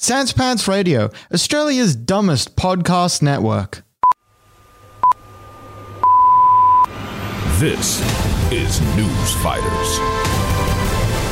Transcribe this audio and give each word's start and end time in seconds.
Sans 0.00 0.32
Pants 0.32 0.68
Radio, 0.68 1.10
Australia's 1.34 1.96
dumbest 1.96 2.54
podcast 2.54 3.20
network. 3.20 3.82
This 7.58 8.00
is 8.52 8.80
News 8.94 9.34
Fighters, 9.42 9.98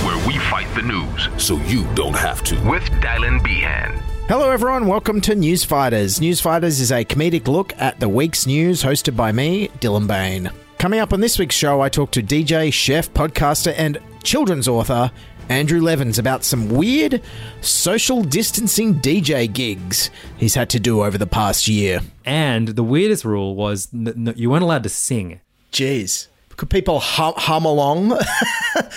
where 0.04 0.26
we 0.26 0.36
fight 0.38 0.66
the 0.74 0.82
news 0.82 1.28
so 1.40 1.58
you 1.66 1.86
don't 1.94 2.16
have 2.16 2.42
to. 2.42 2.56
With 2.68 2.82
Dylan 3.00 3.40
Behan. 3.44 4.02
Hello, 4.26 4.50
everyone. 4.50 4.88
Welcome 4.88 5.20
to 5.20 5.36
News 5.36 5.62
Fighters. 5.62 6.20
News 6.20 6.40
Fighters 6.40 6.80
is 6.80 6.90
a 6.90 7.04
comedic 7.04 7.46
look 7.46 7.72
at 7.80 8.00
the 8.00 8.08
week's 8.08 8.48
news 8.48 8.82
hosted 8.82 9.14
by 9.14 9.30
me, 9.30 9.68
Dylan 9.78 10.08
Behan. 10.08 10.50
Coming 10.78 10.98
up 10.98 11.12
on 11.12 11.20
this 11.20 11.38
week's 11.38 11.54
show, 11.54 11.82
I 11.82 11.88
talk 11.88 12.10
to 12.10 12.20
DJ, 12.20 12.72
chef, 12.72 13.12
podcaster, 13.12 13.74
and 13.76 14.00
children's 14.24 14.66
author 14.66 15.12
Andrew 15.48 15.80
Levins 15.80 16.18
about 16.18 16.44
some 16.44 16.68
weird 16.68 17.22
social 17.60 18.22
distancing 18.22 18.94
DJ 18.96 19.52
gigs 19.52 20.10
he's 20.36 20.54
had 20.54 20.68
to 20.70 20.80
do 20.80 21.02
over 21.04 21.16
the 21.18 21.26
past 21.26 21.68
year. 21.68 22.00
And 22.24 22.68
the 22.68 22.82
weirdest 22.82 23.24
rule 23.24 23.54
was 23.54 23.88
n- 23.94 24.28
n- 24.28 24.34
you 24.36 24.50
weren't 24.50 24.64
allowed 24.64 24.82
to 24.82 24.88
sing. 24.88 25.40
Jeez. 25.72 26.26
Could 26.56 26.70
people 26.70 27.00
hum, 27.00 27.34
hum 27.36 27.64
along? 27.64 28.18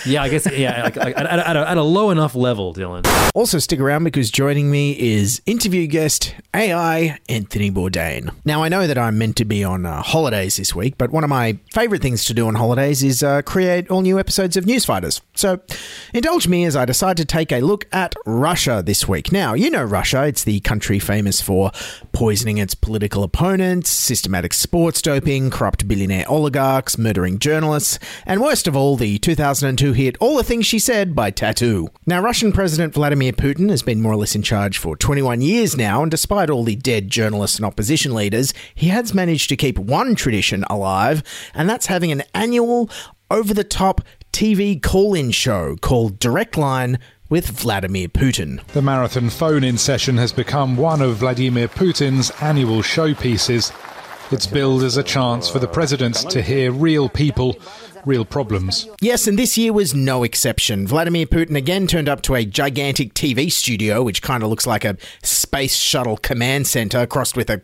Yeah, 0.06 0.22
I 0.22 0.28
guess. 0.28 0.50
Yeah, 0.50 0.82
like, 0.82 0.96
like, 0.96 1.16
at, 1.16 1.26
at, 1.26 1.56
a, 1.56 1.70
at 1.70 1.76
a 1.76 1.82
low 1.82 2.10
enough 2.10 2.34
level, 2.34 2.72
Dylan. 2.72 3.06
Also, 3.34 3.58
stick 3.58 3.80
around 3.80 4.04
because 4.04 4.30
joining 4.30 4.70
me 4.70 4.98
is 4.98 5.42
interview 5.46 5.86
guest 5.86 6.34
AI 6.54 7.18
Anthony 7.28 7.70
Bourdain. 7.70 8.34
Now, 8.44 8.62
I 8.62 8.68
know 8.68 8.86
that 8.86 8.96
I'm 8.98 9.18
meant 9.18 9.36
to 9.36 9.44
be 9.44 9.62
on 9.62 9.84
uh, 9.84 10.02
holidays 10.02 10.56
this 10.56 10.74
week, 10.74 10.96
but 10.96 11.10
one 11.10 11.22
of 11.22 11.30
my 11.30 11.58
favorite 11.72 12.02
things 12.02 12.24
to 12.26 12.34
do 12.34 12.46
on 12.46 12.54
holidays 12.54 13.02
is 13.02 13.22
uh, 13.22 13.42
create 13.42 13.90
all 13.90 14.00
new 14.00 14.18
episodes 14.18 14.56
of 14.56 14.64
Newsfighters. 14.64 15.20
So, 15.34 15.60
indulge 16.14 16.48
me 16.48 16.64
as 16.64 16.76
I 16.76 16.84
decide 16.84 17.16
to 17.18 17.24
take 17.24 17.52
a 17.52 17.60
look 17.60 17.86
at 17.92 18.14
Russia 18.24 18.82
this 18.84 19.06
week. 19.06 19.32
Now, 19.32 19.54
you 19.54 19.70
know 19.70 19.84
Russia, 19.84 20.24
it's 20.26 20.44
the 20.44 20.60
country 20.60 20.98
famous 20.98 21.40
for 21.40 21.72
poisoning 22.12 22.58
its 22.58 22.74
political 22.74 23.22
opponents, 23.22 23.90
systematic 23.90 24.54
sports 24.54 25.02
doping, 25.02 25.50
corrupt 25.50 25.86
billionaire 25.86 26.24
oligarchs, 26.28 26.96
murdering 26.98 27.38
journalists, 27.38 27.49
and 27.52 28.40
worst 28.40 28.66
of 28.66 28.76
all, 28.76 28.96
the 28.96 29.18
2002 29.18 29.92
hit 29.92 30.16
All 30.20 30.36
the 30.36 30.44
Things 30.44 30.66
She 30.66 30.78
Said 30.78 31.14
by 31.14 31.30
Tattoo. 31.30 31.88
Now, 32.06 32.22
Russian 32.22 32.52
President 32.52 32.94
Vladimir 32.94 33.32
Putin 33.32 33.70
has 33.70 33.82
been 33.82 34.00
more 34.00 34.12
or 34.12 34.16
less 34.16 34.34
in 34.34 34.42
charge 34.42 34.78
for 34.78 34.96
21 34.96 35.40
years 35.40 35.76
now, 35.76 36.02
and 36.02 36.10
despite 36.10 36.50
all 36.50 36.64
the 36.64 36.76
dead 36.76 37.08
journalists 37.08 37.56
and 37.56 37.66
opposition 37.66 38.14
leaders, 38.14 38.54
he 38.74 38.88
has 38.88 39.14
managed 39.14 39.48
to 39.48 39.56
keep 39.56 39.78
one 39.78 40.14
tradition 40.14 40.64
alive, 40.70 41.22
and 41.54 41.68
that's 41.68 41.86
having 41.86 42.12
an 42.12 42.22
annual, 42.34 42.90
over 43.30 43.54
the 43.54 43.64
top 43.64 44.00
TV 44.32 44.80
call 44.80 45.14
in 45.14 45.30
show 45.30 45.76
called 45.76 46.18
Direct 46.18 46.56
Line 46.56 46.98
with 47.28 47.46
Vladimir 47.46 48.08
Putin. 48.08 48.64
The 48.68 48.82
marathon 48.82 49.30
phone 49.30 49.62
in 49.62 49.78
session 49.78 50.16
has 50.16 50.32
become 50.32 50.76
one 50.76 51.00
of 51.00 51.16
Vladimir 51.16 51.68
Putin's 51.68 52.32
annual 52.42 52.82
showpieces. 52.82 53.72
It's 54.32 54.46
billed 54.46 54.84
as 54.84 54.96
a 54.96 55.02
chance 55.02 55.50
for 55.50 55.58
the 55.58 55.66
president 55.66 56.14
to 56.30 56.40
hear 56.40 56.70
real 56.70 57.08
people, 57.08 57.56
real 58.06 58.24
problems. 58.24 58.88
Yes, 59.00 59.26
and 59.26 59.36
this 59.36 59.58
year 59.58 59.72
was 59.72 59.92
no 59.92 60.22
exception. 60.22 60.86
Vladimir 60.86 61.26
Putin 61.26 61.56
again 61.56 61.88
turned 61.88 62.08
up 62.08 62.22
to 62.22 62.36
a 62.36 62.44
gigantic 62.44 63.12
TV 63.14 63.50
studio, 63.50 64.04
which 64.04 64.22
kind 64.22 64.44
of 64.44 64.48
looks 64.48 64.68
like 64.68 64.84
a 64.84 64.96
space 65.24 65.74
shuttle 65.74 66.16
command 66.16 66.68
center 66.68 67.06
crossed 67.06 67.36
with 67.36 67.50
a 67.50 67.60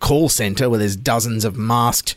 call 0.00 0.28
center 0.28 0.68
where 0.68 0.80
there's 0.80 0.96
dozens 0.96 1.44
of 1.44 1.56
masked. 1.56 2.16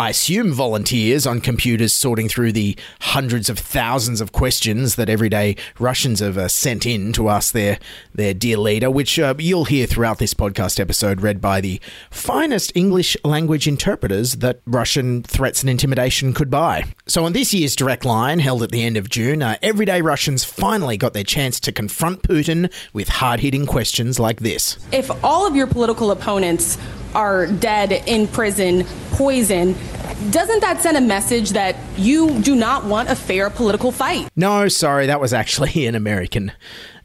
I 0.00 0.08
assume 0.08 0.54
volunteers 0.54 1.26
on 1.26 1.42
computers 1.42 1.92
sorting 1.92 2.30
through 2.30 2.52
the 2.52 2.74
hundreds 3.02 3.50
of 3.50 3.58
thousands 3.58 4.22
of 4.22 4.32
questions 4.32 4.94
that 4.94 5.10
everyday 5.10 5.56
Russians 5.78 6.20
have 6.20 6.38
uh, 6.38 6.48
sent 6.48 6.86
in 6.86 7.12
to 7.12 7.28
ask 7.28 7.52
their 7.52 7.78
their 8.14 8.32
dear 8.32 8.56
leader, 8.56 8.90
which 8.90 9.18
uh, 9.18 9.34
you'll 9.38 9.66
hear 9.66 9.86
throughout 9.86 10.16
this 10.16 10.32
podcast 10.32 10.80
episode, 10.80 11.20
read 11.20 11.42
by 11.42 11.60
the 11.60 11.82
finest 12.10 12.72
English 12.74 13.14
language 13.24 13.68
interpreters 13.68 14.36
that 14.36 14.62
Russian 14.64 15.22
threats 15.22 15.60
and 15.60 15.68
intimidation 15.68 16.32
could 16.32 16.48
buy. 16.48 16.84
So, 17.06 17.26
on 17.26 17.34
this 17.34 17.52
year's 17.52 17.76
Direct 17.76 18.06
Line, 18.06 18.38
held 18.38 18.62
at 18.62 18.70
the 18.70 18.82
end 18.82 18.96
of 18.96 19.10
June, 19.10 19.42
uh, 19.42 19.56
everyday 19.60 20.00
Russians 20.00 20.44
finally 20.44 20.96
got 20.96 21.12
their 21.12 21.24
chance 21.24 21.60
to 21.60 21.72
confront 21.72 22.22
Putin 22.22 22.72
with 22.94 23.10
hard 23.10 23.40
hitting 23.40 23.66
questions 23.66 24.18
like 24.18 24.40
this. 24.40 24.78
if 24.92 25.10
all 25.22 25.46
of 25.46 25.54
your 25.54 25.66
political 25.66 26.10
opponents 26.10 26.78
are 27.14 27.46
dead 27.46 27.92
in 28.06 28.26
prison, 28.28 28.84
poison, 29.12 29.74
doesn't 30.28 30.60
that 30.60 30.82
send 30.82 30.98
a 30.98 31.00
message 31.00 31.50
that 31.50 31.76
you 31.96 32.40
do 32.42 32.54
not 32.54 32.84
want 32.84 33.08
a 33.08 33.16
fair 33.16 33.48
political 33.48 33.90
fight? 33.90 34.28
No, 34.36 34.68
sorry, 34.68 35.06
that 35.06 35.18
was 35.18 35.32
actually 35.32 35.86
an 35.86 35.94
American 35.94 36.52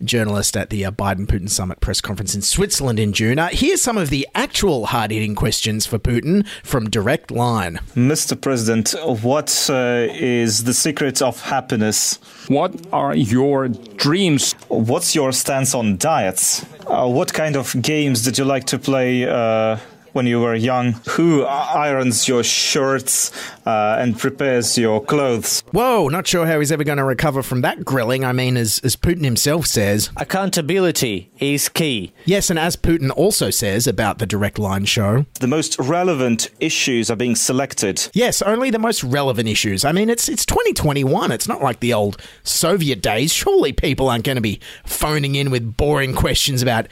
journalist 0.03 0.57
at 0.57 0.69
the 0.69 0.83
uh, 0.83 0.91
Biden 0.91 1.25
Putin 1.25 1.49
Summit 1.49 1.79
press 1.79 2.01
conference 2.01 2.35
in 2.35 2.41
Switzerland 2.41 2.99
in 2.99 3.13
June. 3.13 3.39
Uh, 3.39 3.47
here's 3.51 3.81
some 3.81 3.97
of 3.97 4.09
the 4.09 4.27
actual 4.35 4.88
hard 4.88 5.11
hitting 5.11 5.33
questions 5.33 5.85
for 5.85 5.97
Putin 5.97 6.45
from 6.61 6.89
Direct 6.89 7.31
Line. 7.31 7.79
Mr. 7.95 8.39
President, 8.39 8.93
what 9.23 9.69
uh, 9.69 10.07
is 10.11 10.66
the 10.66 10.73
secret 10.73 11.22
of 11.22 11.41
happiness? 11.41 12.19
What 12.49 12.75
are 12.91 13.16
your 13.16 13.69
dreams? 13.69 14.53
What's 14.67 15.16
your 15.16 15.31
stance 15.31 15.73
on 15.73 15.95
diets? 15.97 16.66
Uh, 16.85 17.07
what 17.07 17.34
kind 17.34 17.55
of 17.55 17.81
games 17.81 18.23
did 18.23 18.37
you 18.37 18.43
like 18.43 18.66
to 18.66 18.78
play 18.78 19.25
uh, 19.25 19.78
when 20.16 20.26
you 20.26 20.40
were 20.40 20.56
young? 20.56 20.94
Who 21.09 21.44
irons 21.44 22.26
your 22.26 22.41
shirts 22.41 23.32
uh, 23.66 23.97
and 24.00 24.17
prepares 24.17 24.78
your 24.78 25.03
clothes? 25.03 25.62
Whoa, 25.72 26.08
not 26.08 26.26
sure 26.26 26.46
how 26.46 26.59
he's 26.59 26.72
ever 26.72 26.85
going 26.85 27.00
to 27.00 27.03
recover 27.03 27.44
from 27.44 27.62
that 27.62 27.84
grilling. 27.84 28.23
I 28.23 28.32
mean, 28.32 28.56
as, 28.56 28.79
as 28.79 28.96
Putin 28.96 29.26
himself 29.26 29.66
says. 29.67 30.09
Accountability 30.16 31.29
is 31.40 31.67
key. 31.67 32.14
Yes, 32.23 32.50
and 32.50 32.58
as 32.58 32.78
Putin 32.78 33.12
also 33.16 33.50
says 33.50 33.88
about 33.88 34.20
the 34.20 34.26
Direct 34.26 34.58
Line 34.58 34.85
show. 34.85 35.26
The 35.41 35.47
most 35.47 35.78
relevant 35.79 36.50
issues 36.62 37.12
are 37.12 37.17
being 37.17 37.35
selected. 37.35 38.08
Yes, 38.14 38.41
only 38.41 38.70
the 38.70 38.79
most 38.79 39.03
relevant 39.03 39.50
issues. 39.50 39.84
I 39.84 39.91
mean, 39.91 40.09
it's 40.09 40.29
it's 40.29 40.46
2021. 40.46 41.32
It's 41.32 41.47
not 41.47 41.62
like 41.62 41.82
the 41.82 41.94
old 41.94 42.22
Soviet 42.44 43.02
days. 43.02 43.34
Surely 43.34 43.73
people 43.73 44.08
aren't 44.08 44.23
going 44.23 44.38
to 44.38 44.41
be 44.41 44.62
phoning 44.85 45.35
in 45.35 45.52
with 45.52 45.76
boring 45.76 46.14
questions 46.16 46.62
about 46.62 46.88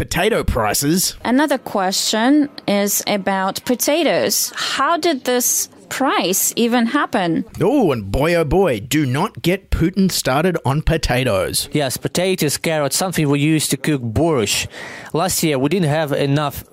potato 0.00 0.42
prices. 0.42 1.14
Another 1.26 1.58
question 1.58 2.48
is 2.66 3.02
about 3.06 3.62
potatoes. 3.66 4.50
How 4.56 4.96
did 4.96 5.24
this 5.24 5.68
price 5.90 6.54
even 6.56 6.86
happen? 6.86 7.44
Oh, 7.60 7.92
and 7.92 8.10
boy 8.10 8.34
oh 8.34 8.44
boy, 8.44 8.80
do 8.80 9.04
not 9.04 9.42
get 9.42 9.70
Putin 9.70 10.10
started 10.10 10.56
on 10.64 10.80
potatoes. 10.80 11.68
Yes, 11.72 11.98
potatoes, 11.98 12.56
carrots, 12.56 12.96
something 12.96 13.28
we 13.28 13.40
use 13.40 13.68
to 13.68 13.76
cook 13.76 14.00
borscht. 14.00 14.68
Last 15.12 15.42
year 15.42 15.58
we 15.58 15.68
didn't 15.68 15.90
have 15.90 16.12
enough 16.12 16.64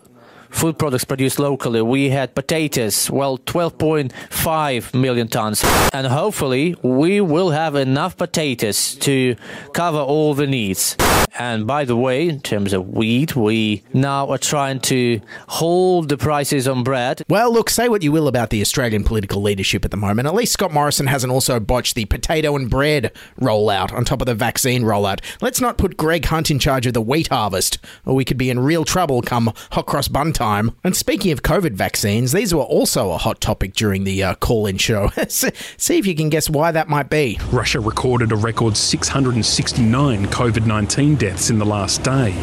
food 0.58 0.80
products 0.80 1.06
produced 1.06 1.38
locally. 1.38 1.84
We 1.84 2.10
had 2.10 2.34
potatoes, 2.34 3.12
well, 3.12 3.38
12.5 3.38 4.94
million 5.00 5.28
tons. 5.28 5.64
And 5.94 6.08
hopefully 6.08 6.76
we 6.82 7.22
will 7.22 7.52
have 7.52 7.76
enough 7.76 8.18
potatoes 8.18 8.96
to 8.96 9.36
cover 9.74 10.00
all 10.00 10.34
the 10.34 10.48
needs. 10.48 10.98
And 11.40 11.68
by 11.68 11.86
the 11.86 11.96
way, 11.96 12.28
in 12.28 12.42
terms 12.42 12.74
of 12.74 12.90
wheat, 12.90 13.36
we 13.36 13.84
now 13.94 14.30
are 14.32 14.40
trying 14.40 14.80
to 14.82 15.22
hold 15.48 16.10
the 16.10 16.18
prices 16.18 16.68
on 16.68 16.84
bread. 16.84 17.22
Well, 17.30 17.54
look, 17.54 17.70
say 17.70 17.90
what 17.90 18.02
you 18.02 18.12
will 18.12 18.28
about 18.28 18.50
the 18.50 18.62
Australian 18.62 19.04
political 19.04 19.44
leadership 19.44 19.86
at 19.86 19.92
the 19.92 19.98
moment. 19.98 20.28
At 20.28 20.34
least 20.34 20.54
Scott 20.54 20.74
Morrison 20.74 21.06
hasn't 21.06 21.32
also 21.32 21.60
botched 21.60 21.94
the 21.94 22.06
potato 22.06 22.56
and 22.56 22.70
bread 22.70 23.12
rollout 23.40 23.94
on 23.94 24.04
top 24.04 24.22
of 24.22 24.26
the 24.26 24.34
vaccine 24.34 24.82
rollout. 24.82 25.20
Let's 25.40 25.62
not 25.62 25.78
put 25.78 25.96
Greg 25.96 26.26
Hunt 26.26 26.50
in 26.50 26.58
charge 26.58 26.88
of 26.88 26.96
the 26.96 27.02
wheat 27.02 27.28
harvest, 27.28 27.78
or 28.06 28.16
we 28.16 28.26
could 28.26 28.38
be 28.38 28.50
in 28.50 28.60
real 28.60 28.84
trouble 28.84 29.22
come 29.22 29.54
hot 29.72 29.86
cross 29.86 30.08
bun 30.08 30.34
time. 30.34 30.47
And 30.84 30.96
speaking 30.96 31.32
of 31.32 31.44
COVID 31.44 31.74
vaccines, 31.74 32.32
these 32.32 32.54
were 32.54 32.62
also 32.62 33.12
a 33.12 33.18
hot 33.18 33.42
topic 33.42 33.74
during 33.74 34.06
the 34.06 34.24
uh, 34.24 34.36
call 34.36 34.66
in 34.66 34.78
show. 34.78 35.10
See 35.28 35.98
if 35.98 36.08
you 36.08 36.16
can 36.16 36.30
guess 36.30 36.50
why 36.50 36.72
that 36.72 36.88
might 36.88 37.10
be. 37.10 37.38
Russia 37.52 37.80
recorded 37.80 38.32
a 38.32 38.36
record 38.36 38.78
669 38.78 40.28
COVID 40.28 40.66
19 40.66 41.16
deaths 41.16 41.50
in 41.50 41.60
the 41.60 41.66
last 41.66 42.04
day. 42.04 42.34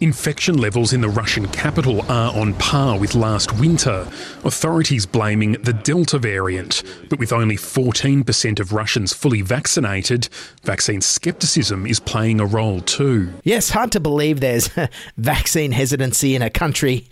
Infection 0.00 0.56
levels 0.56 0.94
in 0.94 1.02
the 1.02 1.10
Russian 1.10 1.46
capital 1.48 2.00
are 2.10 2.34
on 2.34 2.54
par 2.54 2.98
with 2.98 3.14
last 3.14 3.52
winter, 3.60 4.08
authorities 4.44 5.04
blaming 5.04 5.52
the 5.52 5.74
Delta 5.74 6.18
variant. 6.18 6.82
But 7.10 7.18
with 7.18 7.34
only 7.34 7.56
14% 7.56 8.60
of 8.60 8.72
Russians 8.72 9.12
fully 9.12 9.42
vaccinated, 9.42 10.30
vaccine 10.62 11.02
skepticism 11.02 11.86
is 11.86 12.00
playing 12.00 12.40
a 12.40 12.46
role 12.46 12.80
too. 12.80 13.34
Yes, 13.44 13.68
hard 13.68 13.92
to 13.92 14.00
believe 14.00 14.40
there's 14.40 14.70
vaccine 15.18 15.72
hesitancy 15.72 16.34
in 16.34 16.40
a 16.40 16.48
country 16.48 17.06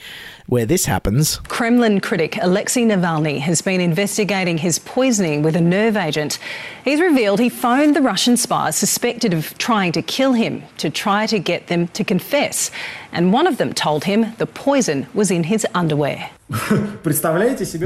where 0.48 0.64
this 0.64 0.86
happens. 0.86 1.36
Kremlin 1.48 2.00
critic 2.00 2.38
Alexei 2.40 2.82
Navalny 2.82 3.38
has 3.40 3.60
been 3.60 3.80
investigating 3.80 4.58
his 4.58 4.78
poisoning 4.78 5.42
with 5.42 5.54
a 5.54 5.60
nerve 5.60 5.96
agent. 5.96 6.38
He's 6.84 7.00
revealed 7.00 7.38
he 7.38 7.50
phoned 7.50 7.94
the 7.94 8.00
Russian 8.00 8.36
spies 8.36 8.74
suspected 8.76 9.34
of 9.34 9.56
trying 9.58 9.92
to 9.92 10.02
kill 10.02 10.32
him 10.32 10.62
to 10.78 10.88
try 10.88 11.26
to 11.26 11.38
get 11.38 11.66
them 11.66 11.88
to 11.88 12.02
confess. 12.02 12.70
And 13.12 13.32
one 13.32 13.46
of 13.46 13.58
them 13.58 13.74
told 13.74 14.04
him 14.04 14.34
the 14.38 14.46
poison 14.46 15.06
was 15.12 15.30
in 15.30 15.44
his 15.44 15.66
underwear. 15.74 16.30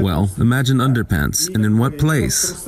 Well, 0.03 0.29
imagine 0.37 0.77
underpants, 0.77 1.53
and 1.53 1.65
in 1.65 1.77
what 1.77 1.97
place? 1.97 2.63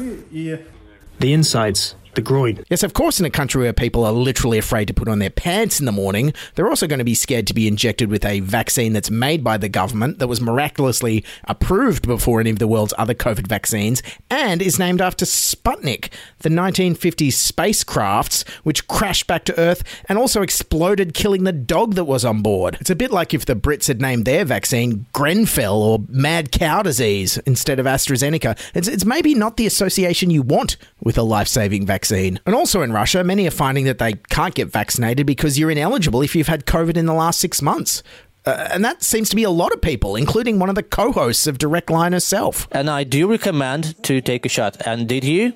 The 1.19 1.33
insides 1.33 1.95
the 2.15 2.21
groin. 2.21 2.63
Yes, 2.69 2.83
of 2.83 2.93
course, 2.93 3.19
in 3.19 3.25
a 3.25 3.29
country 3.29 3.61
where 3.61 3.73
people 3.73 4.05
are 4.05 4.11
literally 4.11 4.57
afraid 4.57 4.87
to 4.87 4.93
put 4.93 5.07
on 5.07 5.19
their 5.19 5.29
pants 5.29 5.79
in 5.79 5.85
the 5.85 5.91
morning, 5.91 6.33
they're 6.55 6.69
also 6.69 6.87
going 6.87 6.99
to 6.99 7.05
be 7.05 7.13
scared 7.13 7.45
to 7.47 7.53
be 7.53 7.67
injected 7.67 8.09
with 8.09 8.25
a 8.25 8.39
vaccine 8.39 8.93
that's 8.93 9.11
made 9.11 9.43
by 9.43 9.57
the 9.57 9.69
government 9.69 10.19
that 10.19 10.27
was 10.27 10.41
miraculously 10.41 11.23
approved 11.43 12.07
before 12.07 12.39
any 12.39 12.49
of 12.49 12.59
the 12.59 12.67
world's 12.67 12.93
other 12.97 13.13
COVID 13.13 13.47
vaccines 13.47 14.01
and 14.29 14.61
is 14.61 14.79
named 14.79 15.01
after 15.01 15.25
Sputnik, 15.25 16.09
the 16.39 16.49
1950s 16.49 17.51
spacecrafts 17.51 18.47
which 18.63 18.87
crashed 18.87 19.27
back 19.27 19.43
to 19.45 19.59
Earth 19.59 19.83
and 20.07 20.17
also 20.17 20.41
exploded, 20.41 21.13
killing 21.13 21.43
the 21.43 21.51
dog 21.51 21.95
that 21.95 22.05
was 22.05 22.23
on 22.23 22.41
board. 22.41 22.77
It's 22.79 22.89
a 22.89 22.95
bit 22.95 23.11
like 23.11 23.33
if 23.33 23.45
the 23.45 23.55
Brits 23.55 23.87
had 23.87 24.01
named 24.01 24.25
their 24.25 24.45
vaccine 24.45 25.05
Grenfell 25.13 25.81
or 25.81 25.99
mad 26.07 26.51
cow 26.51 26.81
disease 26.81 27.37
instead 27.39 27.79
of 27.79 27.85
AstraZeneca. 27.85 28.57
It's, 28.73 28.87
it's 28.87 29.05
maybe 29.05 29.35
not 29.35 29.57
the 29.57 29.65
association 29.65 30.29
you 30.29 30.41
want 30.41 30.77
with 31.01 31.17
a 31.17 31.23
life 31.23 31.47
saving 31.47 31.85
vaccine 31.85 32.04
vaccine. 32.05 32.39
And 32.45 32.55
also 32.55 32.81
in 32.81 32.91
Russia, 32.91 33.23
many 33.23 33.47
are 33.47 33.51
finding 33.51 33.85
that 33.85 33.97
they 33.97 34.13
can't 34.29 34.53
get 34.53 34.67
vaccinated 34.67 35.25
because 35.25 35.57
you're 35.57 35.71
ineligible 35.71 36.21
if 36.21 36.35
you've 36.35 36.47
had 36.47 36.65
COVID 36.65 36.97
in 36.97 37.05
the 37.05 37.13
last 37.13 37.39
six 37.39 37.61
months. 37.61 38.03
Uh, 38.45 38.67
and 38.71 38.85
that 38.85 39.01
seems 39.01 39.29
to 39.29 39.35
be 39.35 39.43
a 39.43 39.49
lot 39.49 39.73
of 39.73 39.81
people, 39.81 40.15
including 40.15 40.59
one 40.59 40.69
of 40.69 40.75
the 40.75 40.83
co 40.83 41.11
hosts 41.11 41.47
of 41.47 41.57
Direct 41.57 41.89
Line 41.89 42.13
herself. 42.13 42.67
And 42.71 42.89
I 42.89 43.03
do 43.03 43.27
recommend 43.27 44.01
to 44.03 44.21
take 44.21 44.45
a 44.45 44.49
shot. 44.49 44.77
And 44.85 45.09
did 45.09 45.23
you? 45.23 45.53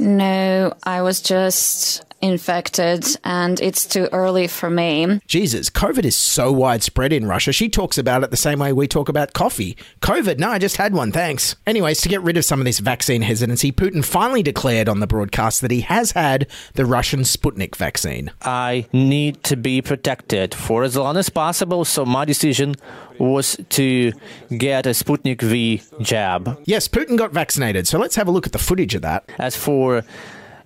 No, 0.00 0.74
I 0.82 1.02
was 1.02 1.20
just 1.20 2.02
infected 2.20 3.06
and 3.24 3.60
it's 3.60 3.86
too 3.86 4.08
early 4.12 4.46
for 4.46 4.70
me. 4.70 5.20
Jesus, 5.26 5.70
COVID 5.70 6.04
is 6.04 6.16
so 6.16 6.50
widespread 6.52 7.12
in 7.12 7.26
Russia. 7.26 7.52
She 7.52 7.68
talks 7.68 7.98
about 7.98 8.24
it 8.24 8.30
the 8.30 8.36
same 8.36 8.58
way 8.58 8.72
we 8.72 8.88
talk 8.88 9.08
about 9.08 9.32
coffee. 9.32 9.76
COVID, 10.00 10.38
no, 10.38 10.50
I 10.50 10.58
just 10.58 10.76
had 10.76 10.92
one, 10.92 11.12
thanks. 11.12 11.56
Anyways, 11.66 12.00
to 12.00 12.08
get 12.08 12.22
rid 12.22 12.36
of 12.36 12.44
some 12.44 12.60
of 12.60 12.64
this 12.64 12.78
vaccine 12.80 13.22
hesitancy, 13.22 13.72
Putin 13.72 14.04
finally 14.04 14.42
declared 14.42 14.88
on 14.88 15.00
the 15.00 15.06
broadcast 15.06 15.60
that 15.60 15.70
he 15.70 15.82
has 15.82 16.12
had 16.12 16.46
the 16.74 16.86
Russian 16.86 17.20
Sputnik 17.20 17.76
vaccine. 17.76 18.30
I 18.42 18.86
need 18.92 19.44
to 19.44 19.56
be 19.56 19.82
protected 19.82 20.54
for 20.54 20.82
as 20.82 20.96
long 20.96 21.16
as 21.16 21.28
possible, 21.28 21.84
so 21.84 22.04
my 22.04 22.24
decision 22.24 22.74
was 23.18 23.56
to 23.70 24.12
get 24.56 24.86
a 24.86 24.90
Sputnik 24.90 25.42
V 25.42 25.82
jab. 26.00 26.60
Yes, 26.64 26.88
Putin 26.88 27.16
got 27.16 27.32
vaccinated, 27.32 27.86
so 27.86 27.98
let's 27.98 28.16
have 28.16 28.28
a 28.28 28.30
look 28.30 28.46
at 28.46 28.52
the 28.52 28.58
footage 28.58 28.94
of 28.94 29.02
that. 29.02 29.28
As 29.38 29.56
for 29.56 30.04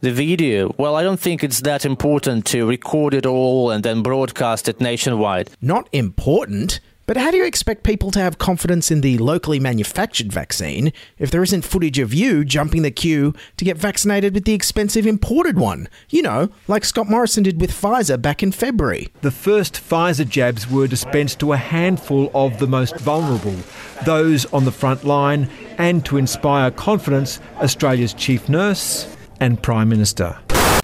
the 0.03 0.11
video, 0.11 0.75
well, 0.79 0.97
I 0.97 1.05
don't 1.05 1.21
think 1.21 1.45
it's 1.45 1.61
that 1.61 1.85
important 1.85 2.45
to 2.47 2.67
record 2.67 3.15
it 3.15 3.25
all 3.25 3.71
and 3.71 3.85
then 3.85 4.03
broadcast 4.03 4.69
it 4.69 4.81
nationwide. 4.81 5.51
Not 5.63 5.89
important? 5.93 6.81
But 7.07 7.17
how 7.17 7.31
do 7.31 7.37
you 7.37 7.45
expect 7.45 7.85
people 7.85 8.11
to 8.13 8.19
have 8.19 8.39
confidence 8.39 8.91
in 8.91 9.01
the 9.01 9.19
locally 9.19 9.61
manufactured 9.61 10.33
vaccine 10.33 10.93
if 11.19 11.31
there 11.31 11.43
isn't 11.43 11.63
footage 11.63 12.01
of 12.01 12.13
you 12.13 12.45
jumping 12.45 12.83
the 12.83 12.91
queue 12.91 13.33
to 13.57 13.65
get 13.65 13.77
vaccinated 13.77 14.35
with 14.35 14.45
the 14.45 14.55
expensive 14.55 15.07
imported 15.07 15.57
one? 15.57 15.89
You 16.11 16.23
know, 16.23 16.51
like 16.67 16.85
Scott 16.85 17.09
Morrison 17.09 17.45
did 17.45 17.61
with 17.61 17.71
Pfizer 17.71 18.21
back 18.21 18.43
in 18.43 18.51
February. 18.51 19.09
The 19.21 19.31
first 19.31 19.75
Pfizer 19.75 20.29
jabs 20.29 20.69
were 20.69 20.89
dispensed 20.89 21.39
to 21.41 21.53
a 21.53 21.57
handful 21.57 22.29
of 22.35 22.59
the 22.59 22.67
most 22.67 22.97
vulnerable, 22.97 23.57
those 24.05 24.47
on 24.47 24.65
the 24.65 24.73
front 24.73 25.05
line, 25.05 25.49
and 25.79 26.05
to 26.07 26.17
inspire 26.17 26.73
confidence, 26.73 27.41
Australia's 27.61 28.15
chief 28.15 28.49
nurse 28.49 29.17
and 29.43 29.61
Prime 29.61 29.89
Minister. 29.89 30.39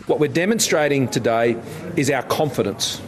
What 0.06 0.18
we're 0.18 0.26
demonstrating 0.26 1.06
today 1.06 1.56
is 1.96 2.10
our 2.10 2.24
confidence. 2.24 3.00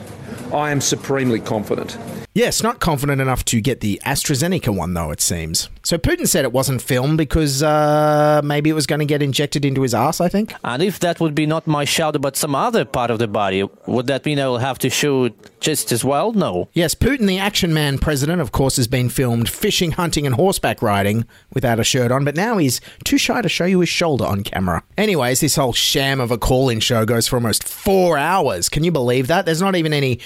I 0.55 0.71
am 0.71 0.81
supremely 0.81 1.41
confident. 1.41 1.99
Yes, 2.33 2.63
not 2.63 2.79
confident 2.79 3.21
enough 3.21 3.45
to 3.47 3.61
get 3.61 3.81
the 3.81 4.01
AstraZeneca 4.07 4.69
one, 4.69 4.95
though, 4.95 5.11
it 5.11 5.21
seems. 5.21 5.69
So 5.83 5.99
Putin 5.99 6.29
said 6.29 6.45
it 6.45 6.53
wasn't 6.53 6.81
filmed 6.81 7.19
because 7.19 7.61
uh, 7.61 8.41
maybe 8.45 8.71
it 8.71 8.75
was 8.75 8.87
going 8.87 9.01
to 9.01 9.05
get 9.05 9.21
injected 9.21 9.65
into 9.65 9.83
his 9.83 9.95
ass, 9.95 10.21
I 10.21 10.29
think. 10.29 10.55
And 10.63 10.81
if 10.81 11.01
that 11.01 11.19
would 11.19 11.35
be 11.35 11.45
not 11.45 11.67
my 11.67 11.85
shoulder 11.85 12.21
but 12.21 12.37
some 12.37 12.55
other 12.55 12.85
part 12.85 13.11
of 13.11 13.19
the 13.19 13.27
body, 13.27 13.69
would 13.87 14.07
that 14.07 14.25
mean 14.25 14.39
I 14.39 14.47
will 14.47 14.59
have 14.59 14.79
to 14.81 14.91
shoot 14.91 15.35
just 15.59 15.91
as 15.91 16.05
well? 16.05 16.33
No. 16.33 16.69
Yes, 16.73 16.95
Putin, 16.95 17.27
the 17.27 17.39
Action 17.39 17.75
Man 17.75 17.99
president, 17.99 18.41
of 18.41 18.53
course, 18.53 18.77
has 18.77 18.87
been 18.87 19.09
filmed 19.09 19.49
fishing, 19.49 19.93
hunting, 19.93 20.25
and 20.25 20.37
horseback 20.37 20.83
riding 20.83 21.27
without 21.53 21.81
a 21.81 21.85
shirt 21.85 22.13
on, 22.13 22.25
but 22.25 22.37
now 22.37 22.59
he's 22.59 22.81
too 23.03 23.19
shy 23.19 23.43
to 23.43 23.49
show 23.49 23.65
you 23.65 23.81
his 23.81 23.89
shoulder 23.89 24.25
on 24.25 24.45
camera. 24.45 24.85
Anyways, 24.97 25.41
this 25.41 25.57
whole 25.57 25.73
sham 25.73 26.21
of 26.21 26.31
a 26.31 26.39
call 26.39 26.69
in 26.69 26.79
show 26.79 27.05
goes 27.05 27.27
for 27.27 27.35
almost 27.35 27.67
four 27.67 28.17
hours. 28.17 28.69
Can 28.69 28.85
you 28.85 28.93
believe 28.93 29.27
that? 29.27 29.47
There's 29.47 29.61
not 29.61 29.75
even 29.75 29.93
any 29.93 30.21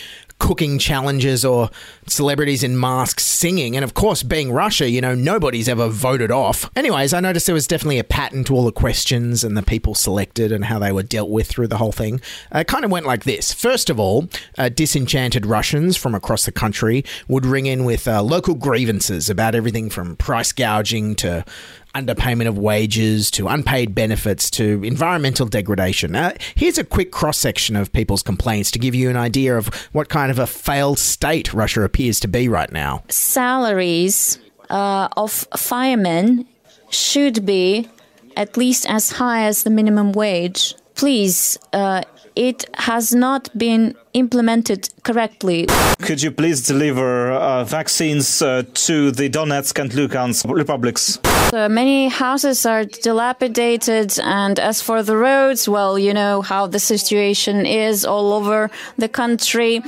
cooking 0.45 0.79
challenges 0.79 1.43
or 1.43 1.71
celebrities 2.07 2.63
in 2.63 2.79
masks 2.79 3.25
singing. 3.25 3.77
And 3.77 3.83
of 3.83 3.95
course, 3.95 4.23
being 4.23 4.53
Russia, 4.53 4.91
you 4.91 5.01
know, 5.01 5.15
nobody's 5.15 5.71
ever 5.71 5.89
voted 5.89 6.31
off. 6.31 6.71
Anyways, 6.77 7.15
I 7.15 7.21
noticed 7.21 7.47
there 7.47 7.55
was 7.55 7.67
definitely 7.67 7.99
a 7.99 8.05
pattern 8.05 8.45
to 8.45 8.55
all 8.55 8.67
the 8.67 8.71
questions 8.71 9.43
and 9.43 9.57
the 9.57 9.63
people 9.63 9.95
selected 9.95 10.53
and 10.53 10.67
how 10.67 10.79
they 10.79 10.93
were 10.93 11.03
dealt 11.03 11.31
with 11.31 11.47
through 11.47 11.69
the 11.69 11.79
whole 11.79 11.93
thing. 11.93 12.21
Uh, 12.55 12.59
it 12.59 12.67
kind 12.67 12.85
of 12.85 12.91
went 12.91 13.07
like 13.07 13.25
this. 13.25 13.55
First 13.55 13.89
of 13.89 13.99
all, 13.99 14.29
uh, 14.59 14.69
disenchanted 14.69 15.47
Russians 15.47 15.97
from 15.97 16.15
across 16.15 16.45
the 16.45 16.53
country 16.53 17.07
would 17.27 17.47
ring 17.47 17.65
in 17.65 17.87
with 17.87 18.07
uh, 18.07 18.23
local 18.23 18.55
grievances 18.55 19.31
about 19.31 19.55
everything 19.55 19.89
from 19.89 20.15
price 20.15 20.53
gouging 20.53 21.15
to 21.15 21.47
underpayment 21.95 22.49
of 22.49 22.59
wages 22.59 23.31
to 23.33 23.49
unpaid 23.49 23.95
benefits 23.95 24.51
to 24.51 24.83
environmental 24.85 25.47
degradation. 25.47 26.15
Uh, 26.15 26.33
here's 26.55 26.79
a 26.79 26.85
quick 26.85 27.13
cross 27.13 27.39
section 27.39 27.77
of 27.77 27.93
people's 27.93 28.23
complaints 28.23 28.71
to 28.73 28.79
give 28.79 28.95
you 28.95 29.11
an 29.11 29.17
idea 29.17 29.57
of 29.57 29.69
what 29.93 30.09
kind 30.09 30.31
of 30.31 30.39
a 30.39 30.47
failed 30.47 30.99
state 30.99 31.55
Russia 31.55 31.83
appears 31.83 32.21
to 32.21 32.29
be 32.29 32.49
right 32.49 32.73
now. 32.73 33.03
Salaries 33.09 34.39
uh, 34.71 35.09
of 35.17 35.47
firemen 35.57 36.47
should 36.91 37.45
be 37.47 37.89
at 38.37 38.57
least 38.57 38.87
as 38.89 39.13
high 39.13 39.45
as 39.45 39.63
the 39.63 39.71
minimum 39.71 40.13
wage. 40.13 40.75
Please, 40.95 41.59
uh, 41.73 42.03
it 42.37 42.65
has 42.75 43.15
not 43.15 43.57
been 43.57 43.95
implemented 44.13 44.89
correctly. 45.05 45.67
Could 46.03 46.23
you 46.23 46.31
please 46.31 46.67
deliver 46.67 47.33
uh, 47.33 47.65
vaccines 47.65 48.43
uh, 48.43 48.65
to 48.75 49.11
the 49.11 49.29
Donetsk 49.29 49.79
and 49.81 49.91
Lugansk 49.93 50.53
republics? 50.53 51.19
Uh, 51.55 51.69
many 51.69 52.09
houses 52.09 52.67
are 52.67 52.85
dilapidated, 52.85 54.19
and 54.25 54.59
as 54.59 54.83
for 54.83 55.05
the 55.05 55.17
roads, 55.17 55.69
well, 55.69 55.97
you 55.97 56.13
know 56.13 56.43
how 56.43 56.67
the 56.67 56.81
situation 56.81 57.65
is 57.65 58.05
all 58.05 58.33
over 58.33 58.69
the 58.99 59.09
country. 59.09 59.81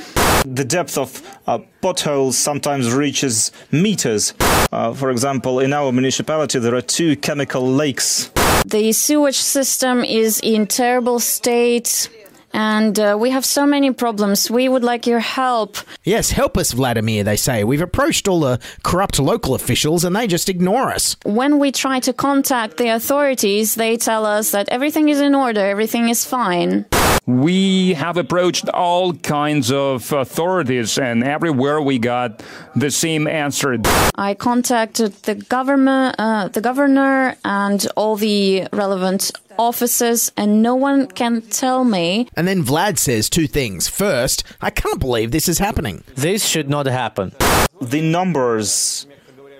The 0.44 0.64
depth 0.64 0.96
of 0.96 1.20
uh, 1.48 1.58
potholes 1.80 2.38
sometimes 2.38 2.92
reaches 2.92 3.50
meters. 3.72 4.32
Uh, 4.70 4.94
for 4.94 5.10
example, 5.10 5.58
in 5.58 5.72
our 5.72 5.90
municipality, 5.90 6.60
there 6.60 6.76
are 6.76 6.82
two 6.82 7.16
chemical 7.16 7.66
lakes. 7.66 8.30
The 8.64 8.92
sewage 8.92 9.38
system 9.38 10.04
is 10.04 10.38
in 10.40 10.68
terrible 10.68 11.18
state. 11.18 12.08
And 12.56 12.98
uh, 12.98 13.18
we 13.20 13.28
have 13.30 13.44
so 13.44 13.66
many 13.66 13.92
problems. 13.92 14.50
We 14.50 14.66
would 14.66 14.82
like 14.82 15.06
your 15.06 15.20
help. 15.20 15.76
Yes, 16.04 16.30
help 16.30 16.56
us, 16.56 16.72
Vladimir, 16.72 17.22
they 17.22 17.36
say. 17.36 17.64
We've 17.64 17.82
approached 17.82 18.26
all 18.28 18.40
the 18.40 18.58
corrupt 18.82 19.18
local 19.18 19.54
officials 19.54 20.04
and 20.04 20.16
they 20.16 20.26
just 20.26 20.48
ignore 20.48 20.90
us. 20.90 21.16
When 21.26 21.58
we 21.58 21.70
try 21.70 22.00
to 22.00 22.14
contact 22.14 22.78
the 22.78 22.88
authorities, 22.88 23.74
they 23.74 23.98
tell 23.98 24.24
us 24.24 24.52
that 24.52 24.70
everything 24.70 25.10
is 25.10 25.20
in 25.20 25.34
order, 25.34 25.60
everything 25.60 26.08
is 26.08 26.24
fine. 26.24 26.86
We 27.26 27.94
have 27.94 28.16
approached 28.16 28.68
all 28.68 29.12
kinds 29.12 29.72
of 29.72 30.12
authorities, 30.12 30.96
and 30.96 31.24
everywhere 31.24 31.80
we 31.80 31.98
got 31.98 32.40
the 32.76 32.92
same 32.92 33.26
answer. 33.26 33.76
I 34.14 34.34
contacted 34.34 35.12
the 35.24 35.34
government, 35.34 36.14
uh, 36.20 36.46
the 36.48 36.60
governor, 36.60 37.34
and 37.44 37.84
all 37.96 38.14
the 38.14 38.68
relevant 38.72 39.32
officers, 39.58 40.30
and 40.36 40.62
no 40.62 40.76
one 40.76 41.08
can 41.08 41.42
tell 41.42 41.82
me. 41.82 42.28
And 42.36 42.46
then 42.46 42.62
Vlad 42.62 42.96
says 42.96 43.28
two 43.28 43.48
things. 43.48 43.88
First, 43.88 44.44
I 44.60 44.70
can't 44.70 45.00
believe 45.00 45.32
this 45.32 45.48
is 45.48 45.58
happening. 45.58 46.04
This 46.14 46.46
should 46.46 46.70
not 46.70 46.86
happen. 46.86 47.32
The 47.80 48.02
numbers 48.02 49.06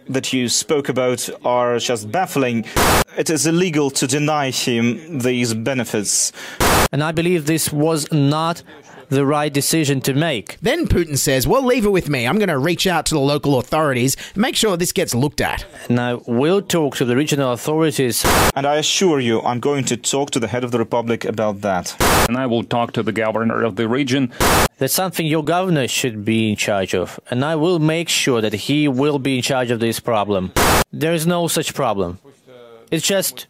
that 0.09 0.33
you 0.33 0.49
spoke 0.49 0.89
about 0.89 1.29
are 1.45 1.79
just 1.79 2.11
baffling. 2.11 2.65
It 3.17 3.31
is 3.31 3.47
illegal 3.47 3.91
to 3.91 4.07
deny 4.07 4.51
him 4.51 5.19
these 5.21 5.55
benefits. 5.55 6.33
And 6.93 7.03
I 7.03 7.13
believe 7.13 7.47
this 7.47 7.73
was 7.73 8.11
not 8.13 8.63
the 9.09 9.25
right 9.25 9.53
decision 9.53 10.01
to 10.03 10.15
make. 10.15 10.59
Then 10.61 10.87
Putin 10.87 11.17
says, 11.17 11.47
Well, 11.47 11.65
leave 11.65 11.85
it 11.85 11.91
with 11.91 12.09
me. 12.09 12.27
I'm 12.27 12.39
going 12.39 12.49
to 12.49 12.59
reach 12.59 12.87
out 12.87 13.07
to 13.07 13.15
the 13.15 13.21
local 13.21 13.59
authorities 13.59 14.17
and 14.35 14.39
make 14.39 14.57
sure 14.57 14.77
this 14.77 14.93
gets 14.93 15.15
looked 15.15 15.41
at. 15.41 15.65
Now, 15.89 16.23
we'll 16.27 16.63
talk 16.63 16.97
to 16.97 17.05
the 17.05 17.17
regional 17.17 17.53
authorities. 17.53 18.25
And 18.55 18.67
I 18.67 18.77
assure 18.77 19.21
you, 19.21 19.41
I'm 19.43 19.61
going 19.61 19.85
to 19.85 19.97
talk 19.97 20.31
to 20.33 20.41
the 20.41 20.49
head 20.49 20.65
of 20.65 20.71
the 20.71 20.79
republic 20.79 21.25
about 21.25 21.61
that. 21.61 21.97
And 22.29 22.37
I 22.37 22.47
will 22.47 22.65
talk 22.65 22.93
to 22.93 23.03
the 23.03 23.13
governor 23.13 23.63
of 23.63 23.77
the 23.77 23.89
region. 23.89 24.33
That's 24.79 24.93
something 24.93 25.25
your 25.25 25.45
governor 25.45 25.89
should 25.89 26.25
be 26.25 26.51
in 26.51 26.57
charge 26.57 26.95
of. 26.95 27.19
And 27.31 27.45
I 27.45 27.57
will 27.57 27.79
make 27.79 28.09
sure 28.09 28.41
that 28.41 28.53
he 28.53 28.89
will 28.89 29.19
be 29.19 29.37
in 29.37 29.43
charge 29.43 29.71
of 29.71 29.81
this 29.81 29.96
problem. 30.01 30.53
There 30.93 31.13
is 31.13 31.27
no 31.27 31.49
such 31.49 31.75
problem. 31.75 32.19
It's 32.91 33.07
just 33.07 33.47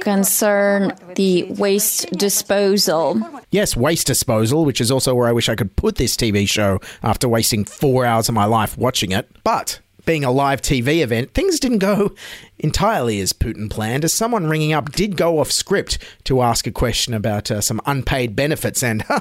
concern 0.00 0.92
the 1.16 1.50
waste 1.52 2.12
disposal. 2.12 3.20
Yes, 3.50 3.76
waste 3.76 4.06
disposal, 4.06 4.64
which 4.64 4.80
is 4.80 4.92
also 4.92 5.14
where 5.14 5.28
I 5.28 5.32
wish 5.32 5.48
I 5.48 5.54
could 5.56 5.74
put 5.76 5.96
this 5.96 6.16
TV 6.16 6.48
show 6.48 6.80
after 7.02 7.28
wasting 7.28 7.64
four 7.64 8.04
hours 8.04 8.28
of 8.28 8.34
my 8.34 8.44
life 8.44 8.76
watching 8.78 9.10
it. 9.10 9.28
But 9.42 9.80
being 10.08 10.24
a 10.24 10.30
live 10.30 10.62
TV 10.62 11.02
event, 11.02 11.34
things 11.34 11.60
didn't 11.60 11.80
go 11.80 12.14
entirely 12.58 13.20
as 13.20 13.34
Putin 13.34 13.68
planned, 13.68 14.06
as 14.06 14.12
someone 14.14 14.46
ringing 14.46 14.72
up 14.72 14.90
did 14.92 15.18
go 15.18 15.38
off 15.38 15.52
script 15.52 15.98
to 16.24 16.40
ask 16.40 16.66
a 16.66 16.70
question 16.70 17.12
about 17.12 17.50
uh, 17.50 17.60
some 17.60 17.78
unpaid 17.84 18.34
benefits. 18.34 18.82
And 18.82 19.02
huh, 19.08 19.20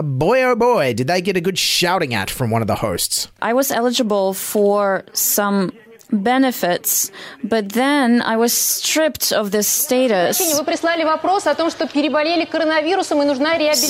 boy, 0.00 0.44
oh 0.44 0.54
boy, 0.54 0.94
did 0.94 1.08
they 1.08 1.20
get 1.20 1.36
a 1.36 1.40
good 1.40 1.58
shouting 1.58 2.14
at 2.14 2.30
from 2.30 2.52
one 2.52 2.62
of 2.62 2.68
the 2.68 2.76
hosts. 2.76 3.26
I 3.42 3.52
was 3.52 3.72
eligible 3.72 4.32
for 4.32 5.04
some 5.12 5.72
benefits, 6.12 7.10
but 7.42 7.70
then 7.72 8.22
I 8.22 8.36
was 8.36 8.52
stripped 8.52 9.32
of 9.32 9.50
this 9.50 9.66
status. 9.66 10.38